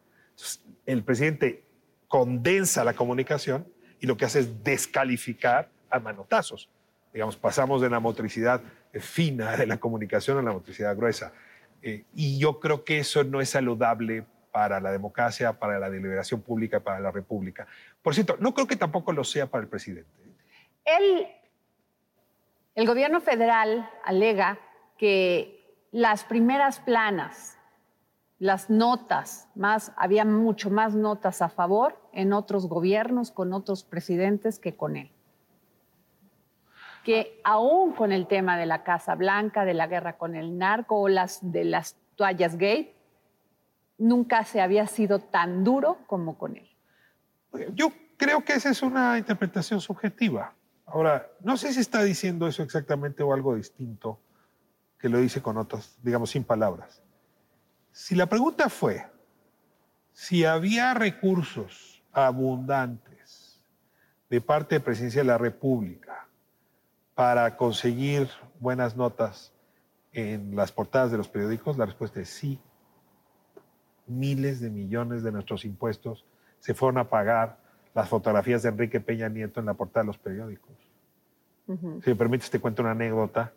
[0.86, 1.64] el presidente
[2.08, 3.68] condensa la comunicación
[4.00, 6.70] y lo que hace es descalificar a manotazos.
[7.14, 8.62] Digamos, pasamos de la motricidad
[8.94, 11.34] fina de la comunicación a la motricidad gruesa.
[11.82, 14.26] Eh, y yo creo que eso no es saludable
[14.58, 17.68] para la democracia, para la deliberación pública, para la república.
[18.02, 20.10] Por cierto, no creo que tampoco lo sea para el presidente.
[20.84, 21.28] El,
[22.74, 24.58] el gobierno federal alega
[24.98, 27.60] que las primeras planas,
[28.40, 34.58] las notas, más, había mucho más notas a favor en otros gobiernos con otros presidentes
[34.58, 35.12] que con él.
[37.06, 41.00] Que aún con el tema de la Casa Blanca, de la guerra con el narco
[41.00, 42.97] o las de las toallas gay,
[43.98, 46.70] nunca se había sido tan duro como con él.
[47.74, 50.54] Yo creo que esa es una interpretación subjetiva.
[50.86, 54.20] Ahora, no sé si está diciendo eso exactamente o algo distinto
[55.00, 57.04] que lo dice con otras, digamos, sin palabras.
[57.92, 59.06] Si la pregunta fue
[60.12, 63.64] si había recursos abundantes
[64.30, 66.28] de parte de Presidencia de la República
[67.14, 68.30] para conseguir
[68.60, 69.54] buenas notas
[70.12, 72.60] en las portadas de los periódicos, la respuesta es sí
[74.08, 76.26] miles de millones de nuestros impuestos
[76.60, 77.58] se fueron a pagar
[77.94, 80.76] las fotografías de Enrique Peña Nieto en la portada de los periódicos.
[81.68, 83.52] Si me permites, te cuento una anécdota,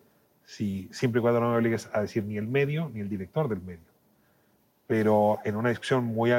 [0.44, 3.48] si, siempre y cuando no me obligues a decir ni el medio ni el director
[3.48, 3.90] del medio.
[4.88, 6.32] Pero en una discusión muy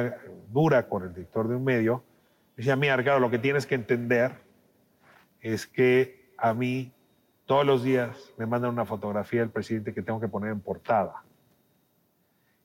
[0.52, 2.04] dura con el director de un medio,
[2.56, 4.34] me decía, mira, Ricardo, lo que tienes que entender
[5.40, 6.92] es que a mí
[7.46, 11.24] todos los días me mandan una fotografía del presidente que tengo que poner en portada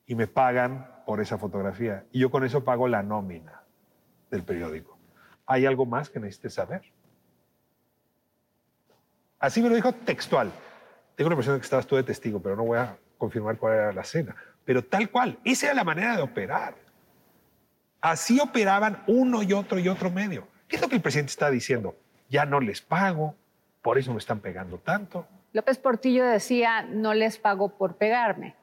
[0.07, 2.05] y me pagan por esa fotografía.
[2.11, 3.61] Y yo con eso pago la nómina
[4.31, 4.97] del periódico.
[5.45, 6.81] ¿Hay algo más que necesites saber?
[9.39, 10.51] Así me lo dijo textual.
[11.15, 13.93] Tengo una persona que estabas tú de testigo, pero no voy a confirmar cuál era
[13.93, 14.35] la cena.
[14.65, 16.75] Pero tal cual, esa era la manera de operar.
[18.01, 20.47] Así operaban uno y otro y otro medio.
[20.67, 21.95] ¿Qué es lo que el presidente está diciendo?
[22.29, 23.35] Ya no les pago,
[23.81, 25.27] por eso me están pegando tanto.
[25.53, 28.55] López Portillo decía, no les pago por pegarme.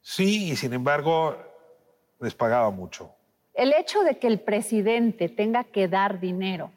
[0.00, 1.36] Sí, y sin embargo
[2.20, 3.14] les pagaba mucho.
[3.54, 6.70] El hecho de que el presidente tenga que dar dinero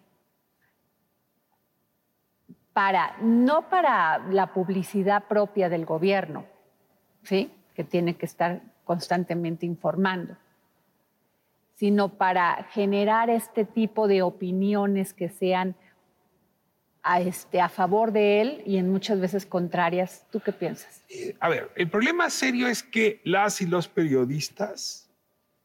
[2.73, 6.45] para, no para la publicidad propia del gobierno,
[7.23, 7.51] ¿sí?
[7.75, 10.35] que tiene que estar constantemente informando,
[11.75, 15.75] sino para generar este tipo de opiniones que sean
[17.03, 20.25] a, este, a favor de él y en muchas veces contrarias.
[20.31, 21.03] ¿Tú qué piensas?
[21.09, 25.09] Eh, a ver, el problema serio es que las y los periodistas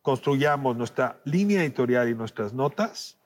[0.03, 3.16] construyamos nuestra línea editorial y nuestras notas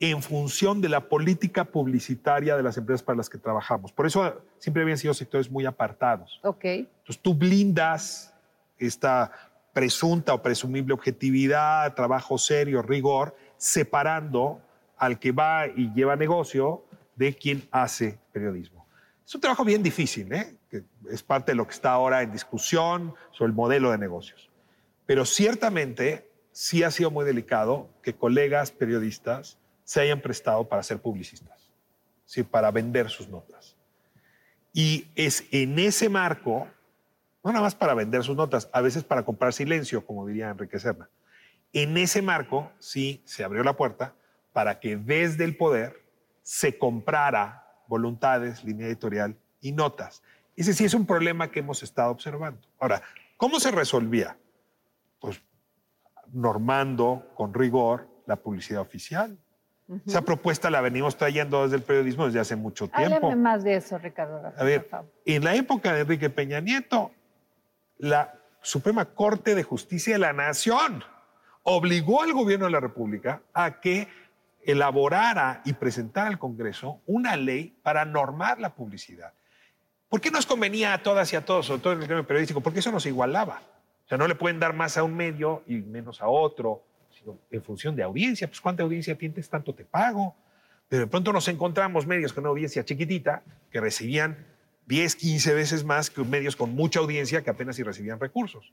[0.00, 3.92] en función de la política publicitaria de las empresas para las que trabajamos.
[3.92, 6.40] Por eso siempre habían sido sectores muy apartados.
[6.42, 6.64] Ok.
[6.64, 8.34] Entonces tú blindas
[8.76, 9.30] esta
[9.72, 14.60] presunta o presumible objetividad, trabajo serio, rigor, separando
[14.96, 16.83] al que va y lleva negocio
[17.16, 18.86] de quien hace periodismo.
[19.26, 20.56] Es un trabajo bien difícil, ¿eh?
[20.68, 24.50] que es parte de lo que está ahora en discusión sobre el modelo de negocios.
[25.06, 31.00] Pero ciertamente sí ha sido muy delicado que colegas periodistas se hayan prestado para ser
[31.00, 31.70] publicistas,
[32.26, 32.42] ¿sí?
[32.42, 33.76] para vender sus notas.
[34.72, 36.68] Y es en ese marco,
[37.42, 40.78] no nada más para vender sus notas, a veces para comprar silencio, como diría Enrique
[40.78, 41.08] Serna.
[41.72, 44.14] En ese marco sí se abrió la puerta
[44.52, 46.03] para que desde el poder
[46.44, 50.22] se comprara voluntades, línea editorial y notas.
[50.54, 52.68] Ese sí es un problema que hemos estado observando.
[52.78, 53.02] Ahora,
[53.36, 54.36] ¿cómo se resolvía?
[55.18, 55.42] Pues
[56.32, 59.36] normando con rigor la publicidad oficial.
[60.06, 63.16] Esa propuesta la venimos trayendo desde el periodismo desde hace mucho tiempo.
[63.16, 64.52] Háblame más de eso, Ricardo.
[64.56, 64.88] A ver,
[65.26, 67.10] en la época de Enrique Peña Nieto,
[67.98, 71.04] la Suprema Corte de Justicia de la Nación
[71.64, 74.08] obligó al gobierno de la República a que
[74.66, 79.32] elaborara y presentara al Congreso una ley para normar la publicidad.
[80.08, 82.60] ¿Por qué nos convenía a todas y a todos, sobre todo en el gremio periodístico?
[82.60, 83.62] Porque eso nos igualaba.
[84.04, 86.84] O sea, no le pueden dar más a un medio y menos a otro
[87.50, 88.46] en función de audiencia.
[88.46, 90.36] Pues cuánta audiencia tienes, tanto te pago.
[90.88, 94.46] Pero de pronto nos encontramos medios con una audiencia chiquitita que recibían
[94.86, 98.72] 10, 15 veces más que medios con mucha audiencia que apenas si recibían recursos.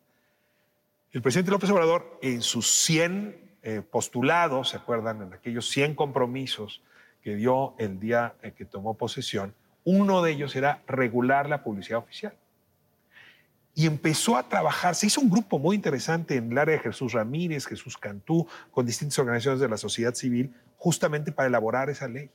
[1.11, 5.21] El presidente López Obrador, en sus 100 eh, postulados, ¿se acuerdan?
[5.21, 6.81] En aquellos 100 compromisos
[7.21, 9.53] que dio el día que tomó posesión,
[9.83, 12.33] uno de ellos era regular la publicidad oficial
[13.73, 14.95] y empezó a trabajar.
[14.95, 18.85] Se hizo un grupo muy interesante en el área de Jesús Ramírez, Jesús Cantú, con
[18.85, 22.29] distintas organizaciones de la sociedad civil, justamente para elaborar esa ley.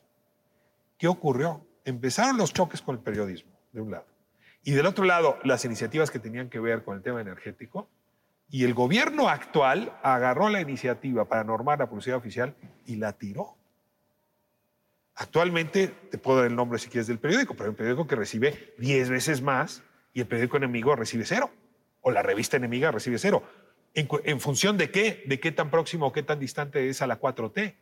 [0.98, 1.66] ¿Qué ocurrió?
[1.84, 4.06] Empezaron los choques con el periodismo, de un lado,
[4.64, 7.88] y del otro lado, las iniciativas que tenían que ver con el tema energético,
[8.50, 12.54] y el gobierno actual agarró la iniciativa para normar la publicidad oficial
[12.86, 13.56] y la tiró.
[15.16, 18.16] Actualmente, te puedo dar el nombre si quieres del periódico, pero es un periódico que
[18.16, 19.82] recibe 10 veces más
[20.12, 21.50] y el periódico enemigo recibe cero,
[22.02, 23.42] o la revista enemiga recibe cero.
[23.94, 25.24] ¿En, función de qué?
[25.26, 27.74] ¿De qué tan próximo o qué tan distante es a la 4T?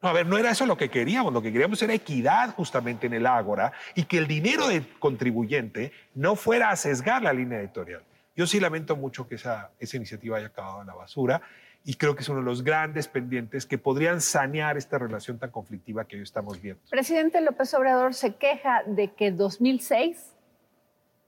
[0.00, 3.06] No, a ver, no era eso lo que queríamos, lo que queríamos era equidad justamente
[3.06, 7.60] en el Ágora y que el dinero del contribuyente no fuera a sesgar la línea
[7.60, 8.02] editorial.
[8.38, 11.42] Yo sí lamento mucho que esa, esa iniciativa haya acabado en la basura
[11.84, 15.50] y creo que es uno de los grandes pendientes que podrían sanear esta relación tan
[15.50, 16.80] conflictiva que hoy estamos viendo.
[16.88, 20.36] Presidente López Obrador se queja de que 2006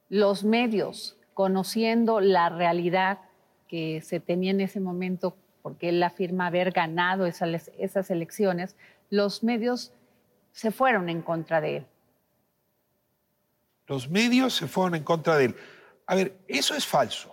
[0.09, 3.19] los medios, conociendo la realidad
[3.67, 8.77] que se tenía en ese momento, porque él afirma haber ganado esas, esas elecciones,
[9.11, 9.93] los medios
[10.53, 11.87] se fueron en contra de él.
[13.89, 15.57] Los medios se fueron en contra de él.
[16.11, 17.33] A ver, eso es falso.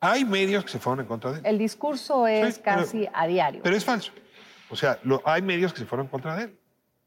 [0.00, 1.46] Hay medios que se fueron en contra de él.
[1.46, 3.60] El discurso es casi a diario.
[3.62, 4.12] Pero es falso.
[4.70, 6.58] O sea, hay medios que se fueron en contra de él.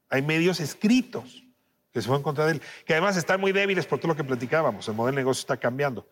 [0.10, 1.44] Hay medios escritos
[1.92, 4.16] que se fue en contra de él, que además están muy débiles por todo lo
[4.16, 6.08] que platicábamos, el modelo de negocio está cambiando.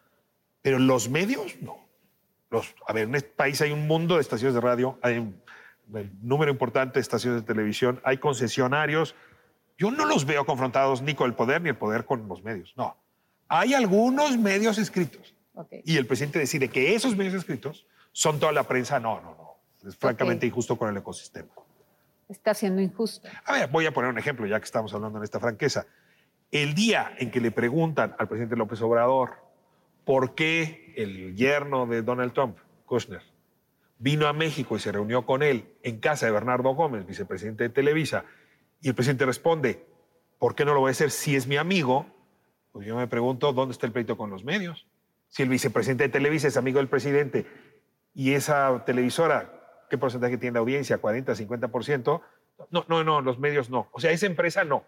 [0.63, 1.77] Pero los medios, no.
[2.49, 5.39] Los, a ver, en este país hay un mundo de estaciones de radio, hay un,
[6.23, 9.13] número importante de estaciones de televisión, hay concesionarios.
[9.77, 12.73] Yo no los veo confrontados ni con el poder ni el poder con los medios,
[12.75, 12.97] no.
[13.53, 15.35] Hay algunos medios escritos.
[15.83, 18.99] Y el presidente decide que esos medios escritos son toda la prensa.
[18.99, 19.87] No, no, no.
[19.89, 21.51] Es francamente injusto con el ecosistema
[22.31, 23.27] está siendo injusto.
[23.45, 25.85] A ver, voy a poner un ejemplo, ya que estamos hablando en esta franqueza.
[26.51, 29.37] El día en que le preguntan al presidente López Obrador
[30.05, 33.21] por qué el yerno de Donald Trump, Kushner,
[33.99, 37.69] vino a México y se reunió con él en casa de Bernardo Gómez, vicepresidente de
[37.69, 38.25] Televisa,
[38.81, 39.85] y el presidente responde,
[40.39, 42.07] ¿por qué no lo voy a hacer si es mi amigo?
[42.71, 44.85] Pues yo me pregunto, ¿dónde está el pleito con los medios?
[45.29, 47.45] Si el vicepresidente de Televisa es amigo del presidente
[48.13, 49.61] y esa televisora
[49.91, 51.01] ¿Qué porcentaje tiene la audiencia?
[51.01, 52.21] ¿40, 50%?
[52.69, 53.89] No, no, no, los medios no.
[53.91, 54.85] O sea, esa empresa no.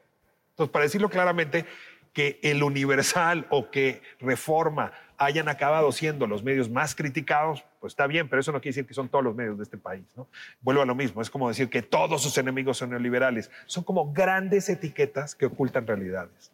[0.52, 1.66] Entonces, para decirlo claramente,
[2.14, 8.08] que el Universal o que Reforma hayan acabado siendo los medios más criticados, pues está
[8.08, 10.06] bien, pero eso no quiere decir que son todos los medios de este país.
[10.16, 10.30] ¿no?
[10.62, 13.52] Vuelvo a lo mismo, es como decir que todos sus enemigos son neoliberales.
[13.66, 16.50] Son como grandes etiquetas que ocultan realidades.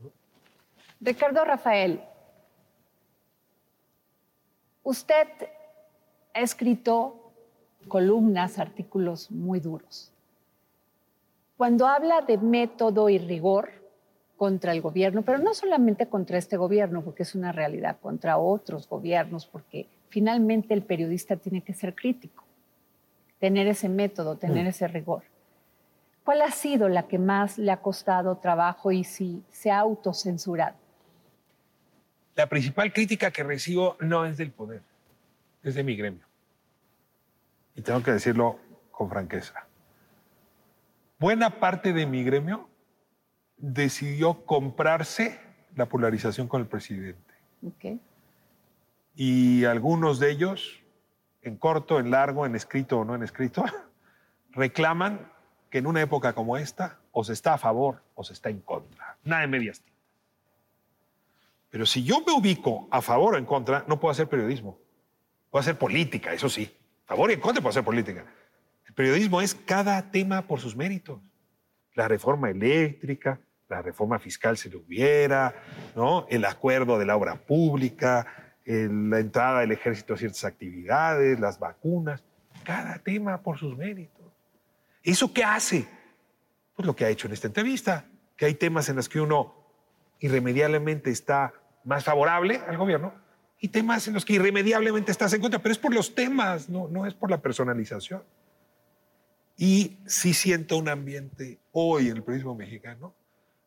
[1.02, 2.02] Ricardo Rafael,
[4.84, 5.28] usted
[6.34, 7.32] ha escrito
[7.88, 10.12] columnas, artículos muy duros.
[11.56, 13.72] Cuando habla de método y rigor
[14.36, 18.88] contra el gobierno, pero no solamente contra este gobierno, porque es una realidad, contra otros
[18.88, 22.44] gobiernos, porque finalmente el periodista tiene que ser crítico,
[23.40, 24.70] tener ese método, tener mm.
[24.70, 25.24] ese rigor.
[26.26, 30.89] ¿Cuál ha sido la que más le ha costado trabajo y si se ha autocensurado?
[32.40, 34.82] La principal crítica que recibo no es del poder,
[35.62, 36.26] es de mi gremio
[37.76, 38.58] y tengo que decirlo
[38.92, 39.68] con franqueza,
[41.20, 42.70] buena parte de mi gremio
[43.58, 45.38] decidió comprarse
[45.76, 47.34] la polarización con el presidente.
[49.16, 50.82] Y algunos de ellos,
[51.42, 53.66] en corto, en largo, en escrito o no en escrito,
[54.52, 55.30] reclaman
[55.70, 58.62] que en una época como esta o se está a favor o se está en
[58.62, 59.18] contra.
[59.26, 59.99] Nada de medias tintas.
[61.70, 64.80] Pero si yo me ubico a favor o en contra, no puedo hacer periodismo.
[65.50, 66.72] Puedo hacer política, eso sí
[67.10, 68.24] favor y en contra puede hacer política.
[68.86, 71.20] El periodismo es cada tema por sus méritos.
[71.96, 75.56] La reforma eléctrica, la reforma fiscal si lo hubiera,
[75.96, 76.28] ¿no?
[76.30, 82.24] el acuerdo de la obra pública, la entrada del ejército a ciertas actividades, las vacunas,
[82.64, 84.28] cada tema por sus méritos.
[85.02, 85.88] ¿Eso qué hace?
[86.76, 88.06] pues, lo que ha hecho en esta entrevista,
[88.38, 89.59] que hay temas en los que uno
[90.20, 91.54] irremediablemente está
[91.84, 93.14] más favorable al gobierno
[93.60, 96.88] y temas en los que irremediablemente estás en contra, pero es por los temas, no,
[96.88, 98.24] no es por la personalización.
[99.58, 103.14] Y sí siento un ambiente hoy en el periodismo mexicano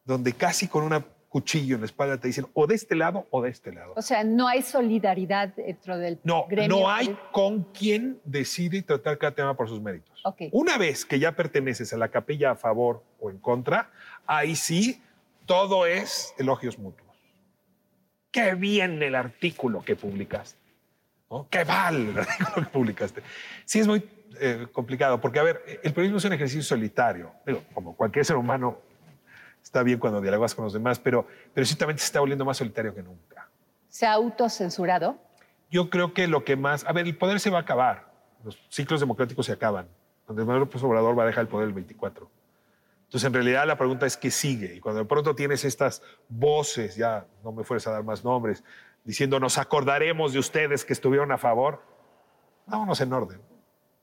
[0.04, 3.40] donde casi con un cuchillo en la espalda te dicen o de este lado o
[3.42, 3.94] de este lado.
[3.96, 6.76] O sea, no hay solidaridad dentro del no, gremio.
[6.76, 10.22] No hay con quien decide tratar cada tema por sus méritos.
[10.52, 13.90] Una vez que ya perteneces a la capilla a favor o en contra,
[14.26, 15.00] ahí sí
[15.52, 17.14] todo es elogios mutuos.
[18.30, 20.58] Qué bien el artículo que publicaste.
[21.50, 23.22] Qué mal el artículo que publicaste.
[23.66, 24.02] Sí, es muy
[24.40, 27.32] eh, complicado, porque, a ver, el periodismo es un ejercicio solitario.
[27.74, 28.78] como cualquier ser humano,
[29.62, 32.94] está bien cuando dialogas con los demás, pero, pero ciertamente se está volviendo más solitario
[32.94, 33.46] que nunca.
[33.88, 35.18] ¿Se ha autocensurado?
[35.70, 36.86] Yo creo que lo que más.
[36.86, 38.10] A ver, el poder se va a acabar.
[38.42, 39.86] Los ciclos democráticos se acaban.
[40.26, 42.30] Donde Manuel López Obrador va a dejar el poder el 24.
[43.12, 44.74] Entonces, en realidad, la pregunta es qué sigue.
[44.74, 46.00] Y cuando de pronto tienes estas
[46.30, 48.64] voces, ya no me fueres a dar más nombres,
[49.04, 51.82] diciendo nos acordaremos de ustedes que estuvieron a favor,
[52.64, 53.38] vámonos en orden.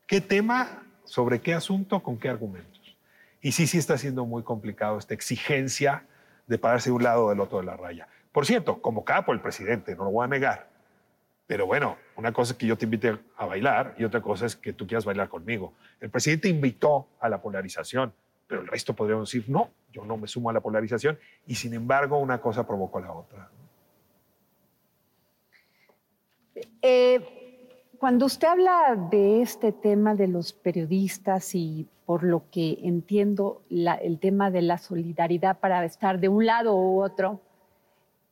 [0.06, 0.84] ¿Qué tema?
[1.06, 2.04] ¿Sobre qué asunto?
[2.04, 2.96] ¿Con qué argumentos?
[3.42, 6.06] Y sí, sí está siendo muy complicado esta exigencia
[6.46, 8.08] de pararse de un lado o del otro de la raya.
[8.32, 10.70] Por cierto, como capo el presidente, no lo voy a negar.
[11.48, 14.56] Pero bueno, una cosa es que yo te invite a bailar y otra cosa es
[14.56, 15.74] que tú quieras bailar conmigo.
[16.00, 18.14] El presidente invitó a la polarización,
[18.50, 21.76] pero el resto podríamos decir, no, yo no me sumo a la polarización y sin
[21.76, 23.52] embargo una cosa provocó la otra.
[26.82, 33.62] Eh, cuando usted habla de este tema de los periodistas y por lo que entiendo
[33.70, 37.42] el tema de la solidaridad para estar de un lado u otro,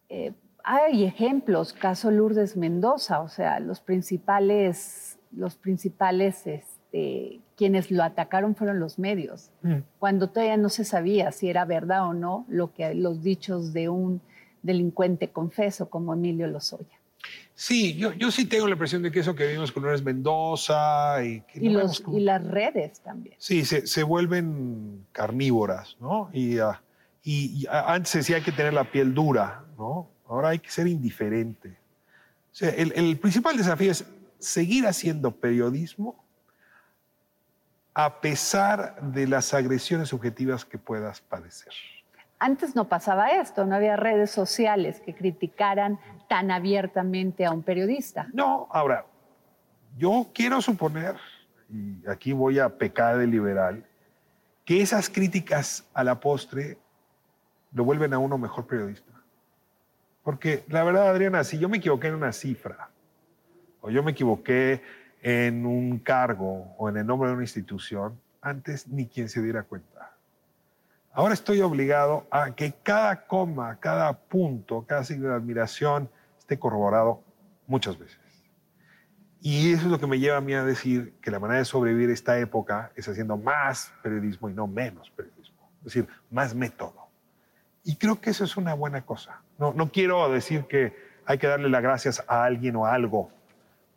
[0.09, 6.47] eh, hay ejemplos, caso Lourdes Mendoza, o sea, los principales, los principales
[6.97, 9.77] este, quienes lo atacaron fueron los medios, mm.
[9.99, 13.89] cuando todavía no se sabía si era verdad o no lo que, los dichos de
[13.89, 14.21] un
[14.61, 16.85] delincuente confeso como Emilio Lozoya.
[17.55, 21.23] Sí, yo, yo sí tengo la impresión de que eso que vimos con Lourdes Mendoza
[21.23, 21.43] y...
[21.55, 23.35] y, los, y, las redes también.
[23.39, 26.29] Sí, se, se vuelven carnívoras, ¿no?
[26.31, 26.81] Y, ah,
[27.23, 30.09] y, antes se decía hay que tener la piel dura, ¿no?
[30.27, 31.69] Ahora hay que ser indiferente.
[32.51, 34.05] O sea, el, el principal desafío es
[34.37, 36.26] seguir haciendo periodismo
[37.97, 41.73] a pesar de las agresiones subjetivas que puedas padecer.
[42.37, 48.27] Antes no pasaba esto, no había redes sociales que criticaran tan abiertamente a un periodista.
[48.33, 49.07] No, ahora,
[49.97, 51.15] yo quiero suponer,
[51.71, 53.83] y aquí voy a pecar de liberal,
[54.63, 56.77] que esas críticas a la postre
[57.73, 59.11] lo vuelven a uno mejor periodista.
[60.21, 62.91] Porque la verdad, Adriana, si yo me equivoqué en una cifra,
[63.81, 64.83] o yo me equivoqué
[65.21, 69.63] en un cargo o en el nombre de una institución, antes ni quien se diera
[69.63, 70.13] cuenta.
[71.11, 77.23] Ahora estoy obligado a que cada coma, cada punto, cada signo de admiración esté corroborado
[77.65, 78.19] muchas veces.
[79.41, 81.65] Y eso es lo que me lleva a mí a decir que la manera de
[81.65, 85.71] sobrevivir esta época es haciendo más periodismo y no menos periodismo.
[85.79, 87.07] Es decir, más método.
[87.83, 89.41] Y creo que eso es una buena cosa.
[89.57, 90.95] No, no quiero decir que
[91.25, 93.31] hay que darle las gracias a alguien o a algo,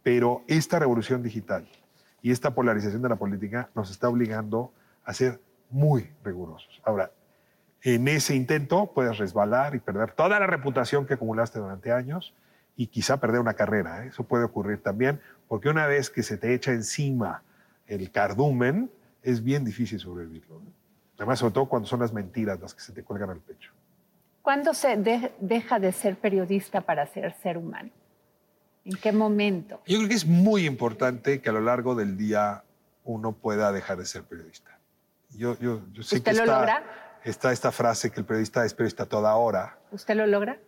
[0.03, 1.69] pero esta revolución digital
[2.23, 4.73] y esta polarización de la política nos está obligando
[5.05, 5.41] a ser
[5.71, 6.81] muy rigurosos.
[6.85, 7.13] Ahora,
[7.83, 12.35] en ese intento puedes resbalar y perder toda la reputación que acumulaste durante años
[12.77, 14.05] y quizá perder una carrera.
[14.05, 14.09] ¿eh?
[14.09, 17.43] Eso puede ocurrir también, porque una vez que se te echa encima
[17.87, 18.91] el cardumen,
[19.23, 20.57] es bien difícil sobrevivirlo.
[20.61, 20.73] ¿eh?
[21.17, 23.73] Además, sobre todo cuando son las mentiras las que se te cuelgan al pecho.
[24.43, 24.97] ¿Cuándo se
[25.39, 27.91] deja de ser periodista para ser ser humano?
[28.85, 29.81] ¿En qué momento?
[29.87, 32.65] Yo creo que es muy importante que a lo largo del día
[33.05, 34.79] uno pueda dejar de ser periodista.
[35.31, 36.85] Yo, yo, sé ¿Usted que lo está, logra?
[37.25, 39.79] está esta frase que el periodista es periodista toda hora.
[39.93, 40.59] ¿Usted lo logra?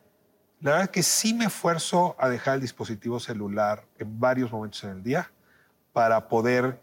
[0.61, 4.85] La verdad es que sí me esfuerzo a dejar el dispositivo celular en varios momentos
[4.85, 5.31] en el día
[5.93, 6.81] para poder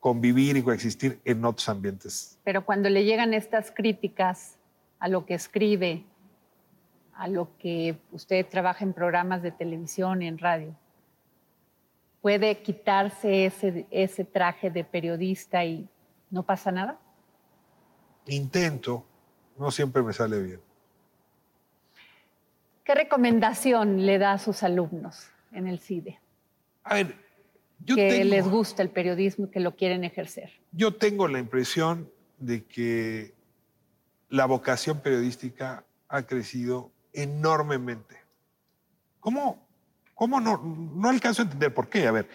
[0.00, 2.38] convivir y coexistir en otros ambientes.
[2.42, 4.56] Pero cuando le llegan estas críticas
[4.98, 6.04] a lo que escribe,
[7.20, 10.74] a lo que usted trabaja en programas de televisión y en radio,
[12.22, 15.86] ¿puede quitarse ese, ese traje de periodista y
[16.30, 16.98] no pasa nada?
[18.26, 19.04] intento,
[19.58, 20.60] no siempre me sale bien.
[22.84, 26.20] ¿Qué recomendación le da a sus alumnos en el CIDE?
[26.84, 27.16] A ver,
[27.84, 30.52] yo que les gusta el periodismo y que lo quieren ejercer.
[30.72, 33.34] Yo tengo la impresión de que
[34.30, 38.16] la vocación periodística ha crecido enormemente.
[39.20, 39.66] ¿Cómo,
[40.14, 42.06] cómo no, no alcanzo a entender por qué?
[42.06, 42.28] A ver,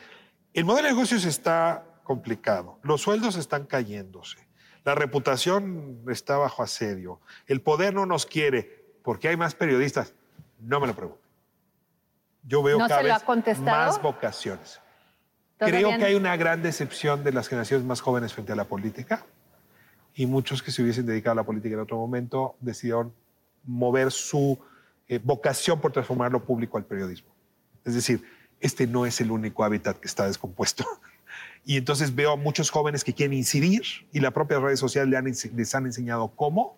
[0.53, 4.38] el modelo de negocios está complicado, los sueldos están cayéndose,
[4.84, 7.19] La reputación está bajo asedio.
[7.47, 10.13] El poder no nos quiere porque hay más periodistas.
[10.59, 11.21] No me lo pregunto.
[12.43, 14.80] Yo veo cada vez más vocaciones.
[15.57, 19.26] Creo que hay una gran decepción de las generaciones más jóvenes frente a la política
[20.13, 23.13] y muchos que se hubiesen dedicado a la política en otro momento decidieron
[23.66, 24.57] mover su
[25.07, 27.30] eh, vocación por transformar lo público al periodismo.
[27.84, 28.24] Es decir,
[28.59, 30.86] este no es el único hábitat que está descompuesto.
[31.68, 35.76] Y entonces veo a muchos jóvenes que quieren incidir y las propias redes sociales les
[35.76, 36.78] han enseñado cómo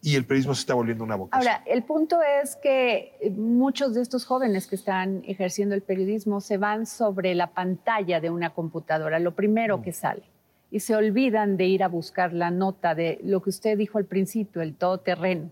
[0.00, 1.48] y el periodismo se está volviendo una vocación.
[1.48, 6.56] Ahora, el punto es que muchos de estos jóvenes que están ejerciendo el periodismo se
[6.56, 9.82] van sobre la pantalla de una computadora, lo primero mm.
[9.82, 10.22] que sale,
[10.70, 14.04] y se olvidan de ir a buscar la nota de lo que usted dijo al
[14.04, 15.50] principio, el todoterreno,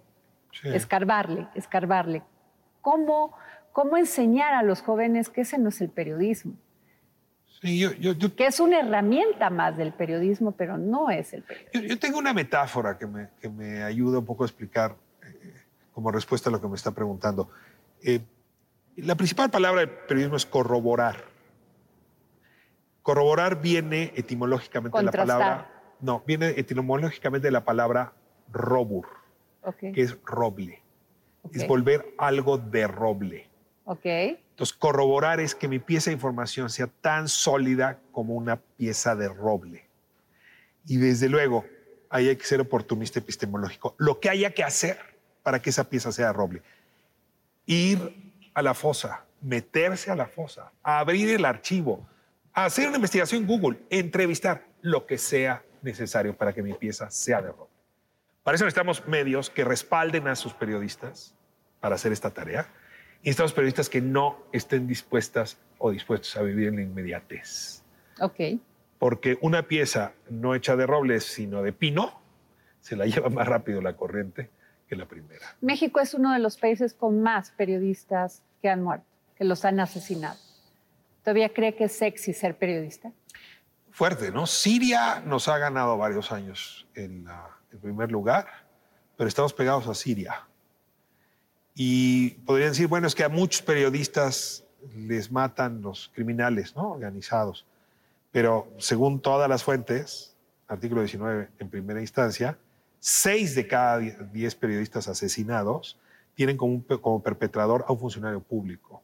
[0.65, 2.23] escarbarle, escarbarle.
[2.81, 3.37] ¿Cómo,
[3.73, 6.55] ¿Cómo enseñar a los jóvenes que ese no es el periodismo?
[7.61, 11.89] Que es una herramienta más del periodismo, pero no es el periodismo.
[11.89, 15.55] Yo, tengo una metáfora que me, que me, ayuda un poco a explicar eh,
[15.93, 17.51] como respuesta a lo que me está preguntando.
[18.03, 18.21] Eh,
[18.97, 21.25] la principal palabra del periodismo es corroborar.
[23.03, 25.71] Corroborar viene etimológicamente de la palabra.
[26.01, 28.13] No, viene etimológicamente de la palabra
[28.53, 29.07] robur,
[29.75, 30.83] que es roble.
[31.53, 33.49] Es volver algo de roble.
[33.85, 34.43] Okay.
[34.51, 39.29] Entonces, corroborar es que mi pieza de información sea tan sólida como una pieza de
[39.29, 39.87] roble.
[40.87, 41.65] Y desde luego,
[42.11, 43.95] ahí hay que ser oportunista epistemológico.
[43.99, 44.99] Lo que haya que hacer
[45.43, 46.63] para que esa pieza sea roble.
[47.67, 52.09] Ir a la fosa, meterse a la fosa, abrir el archivo,
[52.53, 57.43] hacer una investigación en Google, entrevistar, lo que sea necesario para que mi pieza sea
[57.43, 57.76] de roble.
[58.47, 61.35] Para eso necesitamos medios que respalden a sus periodistas
[61.81, 62.69] para hacer esta tarea
[63.21, 67.83] y estamos periodistas que no estén dispuestas o dispuestos a vivir en la inmediatez.
[68.21, 68.61] Ok.
[69.01, 72.21] Porque una pieza no hecha de robles, sino de pino,
[72.79, 74.49] se la lleva más rápido la corriente
[74.89, 75.57] que la primera.
[75.61, 79.81] México es uno de los países con más periodistas que han muerto, que los han
[79.81, 80.39] asesinado.
[81.25, 83.11] ¿Todavía cree que es sexy ser periodista?
[83.91, 84.47] Fuerte, ¿no?
[84.47, 87.27] Siria nos ha ganado varios años en
[87.73, 88.47] el primer lugar,
[89.17, 90.47] pero estamos pegados a Siria.
[91.75, 94.65] Y podrían decir, bueno, es que a muchos periodistas
[94.95, 96.93] les matan los criminales ¿no?
[96.93, 97.67] organizados.
[98.33, 100.35] Pero según todas las fuentes,
[100.69, 102.59] artículo 19 en primera instancia,
[102.99, 105.99] seis de cada diez periodistas asesinados
[106.35, 109.03] tienen como, como perpetrador a un funcionario público.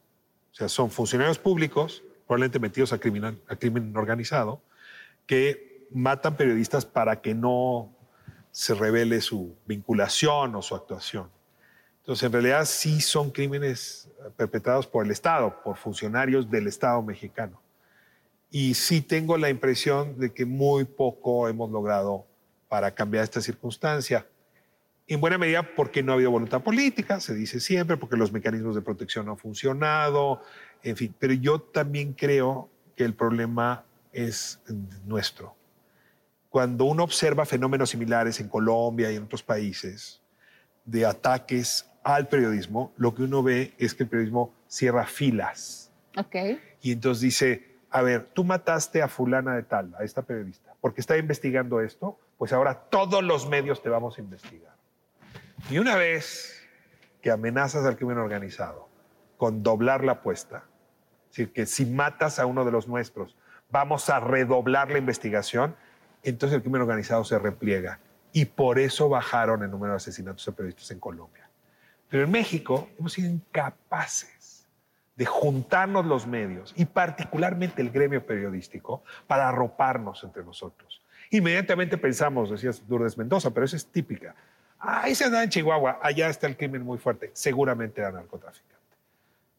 [0.51, 4.61] O sea, son funcionarios públicos, probablemente metidos a, criminal, a crimen organizado,
[5.25, 7.89] que matan periodistas para que no
[8.53, 11.27] se revele su vinculación o su actuación.
[12.01, 17.59] Entonces, en realidad sí son crímenes perpetrados por el Estado, por funcionarios del Estado mexicano.
[18.51, 22.27] Y sí tengo la impresión de que muy poco hemos logrado
[22.69, 24.27] para cambiar esta circunstancia.
[25.07, 28.75] En buena medida porque no ha habido voluntad política, se dice siempre, porque los mecanismos
[28.75, 30.41] de protección no han funcionado,
[30.83, 31.15] en fin.
[31.17, 34.61] Pero yo también creo que el problema es
[35.05, 35.55] nuestro.
[36.53, 40.21] Cuando uno observa fenómenos similares en Colombia y en otros países
[40.85, 45.91] de ataques al periodismo, lo que uno ve es que el periodismo cierra filas.
[46.15, 46.35] Ok.
[46.79, 51.01] Y entonces dice, a ver, tú mataste a fulana de tal, a esta periodista, porque
[51.01, 54.75] está investigando esto, pues ahora todos los medios te vamos a investigar.
[55.71, 56.61] Y una vez
[57.23, 58.87] que amenazas al crimen organizado
[59.37, 60.65] con doblar la apuesta,
[61.31, 63.35] es decir, que si matas a uno de los nuestros,
[63.71, 65.75] vamos a redoblar la investigación,
[66.23, 67.99] entonces el crimen organizado se repliega.
[68.31, 71.49] Y por eso bajaron el número de asesinatos a periodistas en Colombia.
[72.09, 74.67] Pero en México hemos sido incapaces
[75.15, 81.01] de juntarnos los medios y particularmente el gremio periodístico para arroparnos entre nosotros.
[81.29, 84.35] Inmediatamente pensamos, decías Lourdes Mendoza, pero eso es típica.
[84.79, 88.73] Ahí se anda en Chihuahua, allá está el crimen muy fuerte, seguramente era narcotraficante.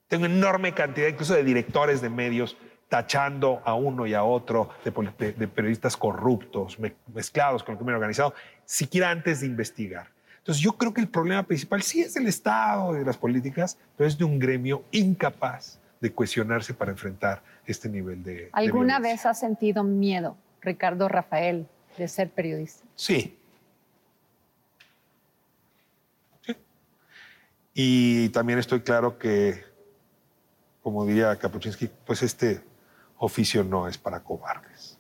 [0.09, 2.57] Tengo enorme cantidad incluso de directores de medios
[2.89, 6.79] tachando a uno y a otro de, de periodistas corruptos,
[7.13, 10.09] mezclados con el crimen organizado, siquiera antes de investigar.
[10.39, 14.07] Entonces yo creo que el problema principal sí es del Estado, de las políticas, pero
[14.07, 18.51] es de un gremio incapaz de cuestionarse para enfrentar este nivel de...
[18.53, 21.67] ¿Alguna vez has sentido miedo, Ricardo Rafael,
[21.97, 22.85] de ser periodista?
[22.95, 23.39] Sí.
[26.43, 26.55] Sí.
[27.73, 29.65] Y también estoy claro que,
[30.83, 32.61] como diría Kapuczynski, pues este
[33.19, 34.99] oficio no es para cobardes.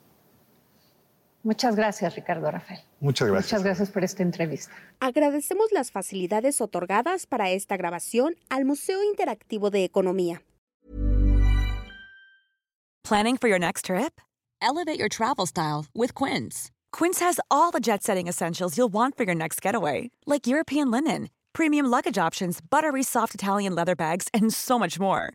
[1.44, 2.80] Muchas gracias, Ricardo Rafael.
[3.00, 3.52] Muchas gracias.
[3.52, 4.72] Muchas gracias por esta entrevista.
[5.00, 10.40] Agradecemos las facilidades otorgadas para esta grabación al Museo Interactivo de Economía.
[13.04, 14.18] Planning for your next trip?
[14.62, 16.70] Elevate your travel style with Quince.
[16.90, 20.90] Quince has all the jet setting essentials you'll want for your next getaway, like European
[20.90, 25.34] linen, premium luggage options, buttery soft Italian leather bags, and so much more.